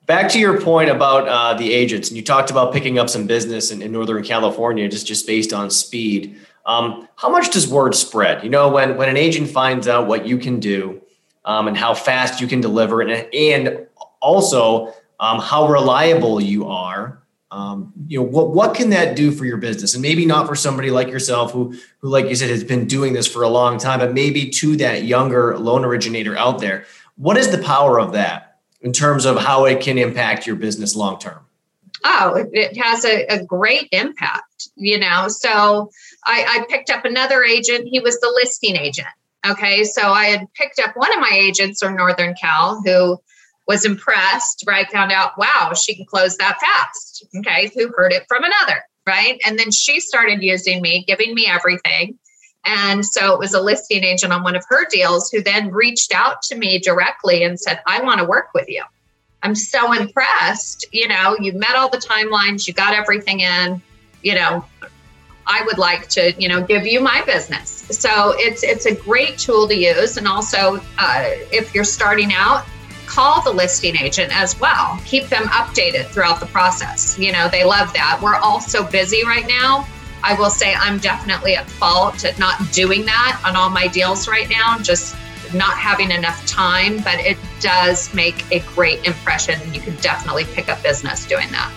Back 0.05 0.29
to 0.31 0.39
your 0.39 0.59
point 0.59 0.89
about 0.89 1.27
uh, 1.29 1.57
the 1.57 1.71
agents, 1.71 2.09
and 2.09 2.17
you 2.17 2.23
talked 2.23 2.51
about 2.51 2.73
picking 2.73 2.99
up 2.99 3.09
some 3.09 3.25
business 3.25 3.71
in, 3.71 3.81
in 3.81 3.93
Northern 3.93 4.21
California 4.21 4.89
just, 4.89 5.07
just 5.07 5.25
based 5.25 5.53
on 5.53 5.69
speed. 5.69 6.37
Um, 6.65 7.07
how 7.15 7.29
much 7.29 7.51
does 7.51 7.69
word 7.69 7.95
spread? 7.95 8.43
You 8.43 8.49
know, 8.49 8.69
when, 8.69 8.97
when 8.97 9.07
an 9.07 9.15
agent 9.15 9.49
finds 9.49 9.87
out 9.87 10.07
what 10.07 10.25
you 10.25 10.37
can 10.37 10.59
do 10.59 11.01
um, 11.45 11.69
and 11.69 11.77
how 11.77 11.93
fast 11.93 12.41
you 12.41 12.47
can 12.47 12.59
deliver, 12.59 13.01
and, 13.01 13.33
and 13.33 13.87
also 14.21 14.93
um, 15.21 15.39
how 15.39 15.67
reliable 15.69 16.41
you 16.41 16.67
are, 16.67 17.23
um, 17.53 17.93
you 18.07 18.19
know 18.19 18.25
what 18.25 18.49
what 18.49 18.73
can 18.73 18.89
that 18.89 19.15
do 19.15 19.31
for 19.31 19.45
your 19.45 19.57
business 19.57 19.93
and 19.93 20.01
maybe 20.01 20.25
not 20.25 20.47
for 20.47 20.55
somebody 20.55 20.89
like 20.89 21.09
yourself 21.09 21.51
who 21.51 21.77
who 21.99 22.09
like 22.09 22.25
you 22.25 22.33
said 22.33 22.49
has 22.49 22.63
been 22.63 22.87
doing 22.87 23.13
this 23.13 23.27
for 23.27 23.43
a 23.43 23.47
long 23.47 23.77
time 23.77 23.99
but 23.99 24.11
maybe 24.11 24.49
to 24.49 24.75
that 24.77 25.03
younger 25.03 25.55
loan 25.59 25.85
originator 25.85 26.35
out 26.35 26.59
there 26.59 26.85
what 27.15 27.37
is 27.37 27.51
the 27.51 27.59
power 27.59 27.99
of 27.99 28.13
that 28.13 28.52
in 28.83 28.93
terms 28.93 29.25
of 29.25 29.37
how 29.37 29.65
it 29.65 29.81
can 29.81 29.97
impact 29.97 30.45
your 30.45 30.55
business 30.55 30.95
long 30.95 31.17
term 31.19 31.45
oh 32.03 32.45
it 32.51 32.77
has 32.77 33.05
a, 33.05 33.25
a, 33.27 33.43
great 33.43 33.87
impact 33.91 34.69
you 34.75 34.99
know 34.99 35.27
so 35.27 35.89
I, 36.25 36.45
I 36.47 36.65
picked 36.69 36.89
up 36.89 37.05
another 37.05 37.43
agent 37.43 37.87
he 37.87 37.99
was 37.99 38.19
the 38.19 38.31
listing 38.35 38.75
agent 38.75 39.07
okay 39.45 39.83
so 39.83 40.01
i 40.11 40.25
had 40.25 40.47
picked 40.53 40.79
up 40.79 40.95
one 40.95 41.13
of 41.13 41.19
my 41.19 41.31
agents 41.33 41.81
from 41.81 41.95
northern 41.95 42.35
cal 42.35 42.81
who 42.85 43.19
was 43.67 43.85
impressed, 43.85 44.63
right? 44.67 44.89
Found 44.91 45.11
out, 45.11 45.37
wow, 45.37 45.73
she 45.73 45.95
can 45.95 46.05
close 46.05 46.37
that 46.37 46.59
fast. 46.59 47.25
Okay. 47.37 47.71
Who 47.75 47.91
heard 47.95 48.11
it 48.11 48.25
from 48.27 48.43
another, 48.43 48.81
right? 49.07 49.39
And 49.45 49.57
then 49.57 49.71
she 49.71 49.99
started 49.99 50.41
using 50.41 50.81
me, 50.81 51.05
giving 51.07 51.33
me 51.33 51.47
everything. 51.47 52.19
And 52.65 53.05
so 53.05 53.33
it 53.33 53.39
was 53.39 53.53
a 53.53 53.61
listing 53.61 54.03
agent 54.03 54.31
on 54.31 54.43
one 54.43 54.55
of 54.55 54.63
her 54.69 54.85
deals 54.89 55.29
who 55.29 55.41
then 55.41 55.71
reached 55.71 56.13
out 56.13 56.41
to 56.43 56.55
me 56.55 56.79
directly 56.79 57.43
and 57.43 57.59
said, 57.59 57.81
I 57.85 58.01
want 58.01 58.19
to 58.19 58.25
work 58.25 58.49
with 58.53 58.69
you. 58.69 58.83
I'm 59.41 59.55
so 59.55 59.91
impressed. 59.91 60.85
You 60.91 61.09
know, 61.09 61.35
you 61.39 61.53
met 61.53 61.75
all 61.75 61.89
the 61.89 61.97
timelines, 61.97 62.65
you 62.67 62.73
got 62.73 62.93
everything 62.93 63.41
in, 63.41 63.81
you 64.21 64.35
know, 64.35 64.63
I 65.45 65.63
would 65.65 65.77
like 65.77 66.07
to, 66.09 66.33
you 66.41 66.47
know, 66.47 66.63
give 66.63 66.87
you 66.87 67.01
my 67.01 67.21
business. 67.25 67.85
So 67.91 68.33
it's 68.37 68.63
it's 68.63 68.85
a 68.85 68.95
great 68.95 69.37
tool 69.37 69.67
to 69.67 69.75
use, 69.75 70.15
and 70.17 70.27
also 70.27 70.79
uh, 70.97 71.25
if 71.51 71.75
you're 71.75 71.83
starting 71.83 72.31
out, 72.33 72.65
call 73.05 73.41
the 73.43 73.51
listing 73.51 73.97
agent 73.97 74.35
as 74.35 74.57
well. 74.59 74.99
Keep 75.05 75.27
them 75.27 75.43
updated 75.43 76.05
throughout 76.07 76.39
the 76.39 76.45
process. 76.45 77.19
You 77.19 77.33
know, 77.33 77.49
they 77.49 77.65
love 77.65 77.91
that. 77.93 78.19
We're 78.21 78.35
all 78.35 78.61
so 78.61 78.85
busy 78.85 79.25
right 79.25 79.47
now. 79.47 79.85
I 80.23 80.35
will 80.35 80.49
say 80.49 80.73
I'm 80.73 80.97
definitely 80.99 81.55
at 81.55 81.69
fault 81.69 82.23
at 82.23 82.39
not 82.39 82.71
doing 82.71 83.05
that 83.05 83.41
on 83.45 83.55
all 83.55 83.69
my 83.69 83.87
deals 83.87 84.27
right 84.27 84.49
now, 84.49 84.79
just 84.79 85.15
not 85.53 85.77
having 85.77 86.11
enough 86.11 86.45
time, 86.47 86.97
but 87.03 87.19
it 87.19 87.37
does 87.59 88.13
make 88.13 88.49
a 88.51 88.59
great 88.73 89.05
impression. 89.05 89.59
You 89.73 89.81
can 89.81 89.95
definitely 89.97 90.45
pick 90.45 90.69
up 90.69 90.81
business 90.81 91.25
doing 91.25 91.51
that. 91.51 91.71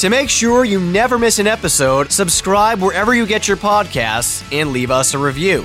To 0.00 0.10
make 0.10 0.28
sure 0.28 0.64
you 0.64 0.80
never 0.80 1.18
miss 1.18 1.38
an 1.38 1.46
episode, 1.46 2.12
subscribe 2.12 2.80
wherever 2.80 3.14
you 3.14 3.26
get 3.26 3.48
your 3.48 3.56
podcasts 3.56 4.44
and 4.52 4.70
leave 4.70 4.90
us 4.90 5.14
a 5.14 5.18
review 5.18 5.64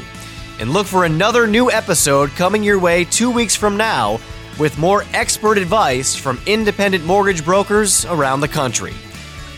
and 0.60 0.72
look 0.72 0.88
for 0.88 1.06
another 1.06 1.48
new 1.48 1.72
episode 1.72 2.30
coming 2.32 2.64
your 2.64 2.80
way 2.80 3.04
two 3.04 3.30
weeks 3.30 3.56
from 3.56 3.78
now 3.78 4.20
with 4.60 4.78
more 4.78 5.04
expert 5.14 5.58
advice 5.58 6.16
from 6.16 6.40
independent 6.46 7.06
mortgage 7.06 7.44
brokers 7.44 8.06
around 8.06 8.42
the 8.42 8.48
country. 8.48 8.94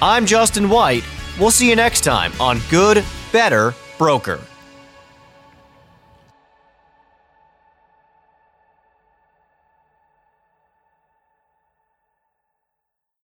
I'm 0.02 0.26
Justin 0.26 0.70
White. 0.70 1.04
We'll 1.40 1.52
see 1.52 1.70
you 1.70 1.76
next 1.76 2.02
time 2.02 2.32
on 2.40 2.60
Good, 2.70 3.04
Better 3.32 3.74
Broker. 3.98 4.40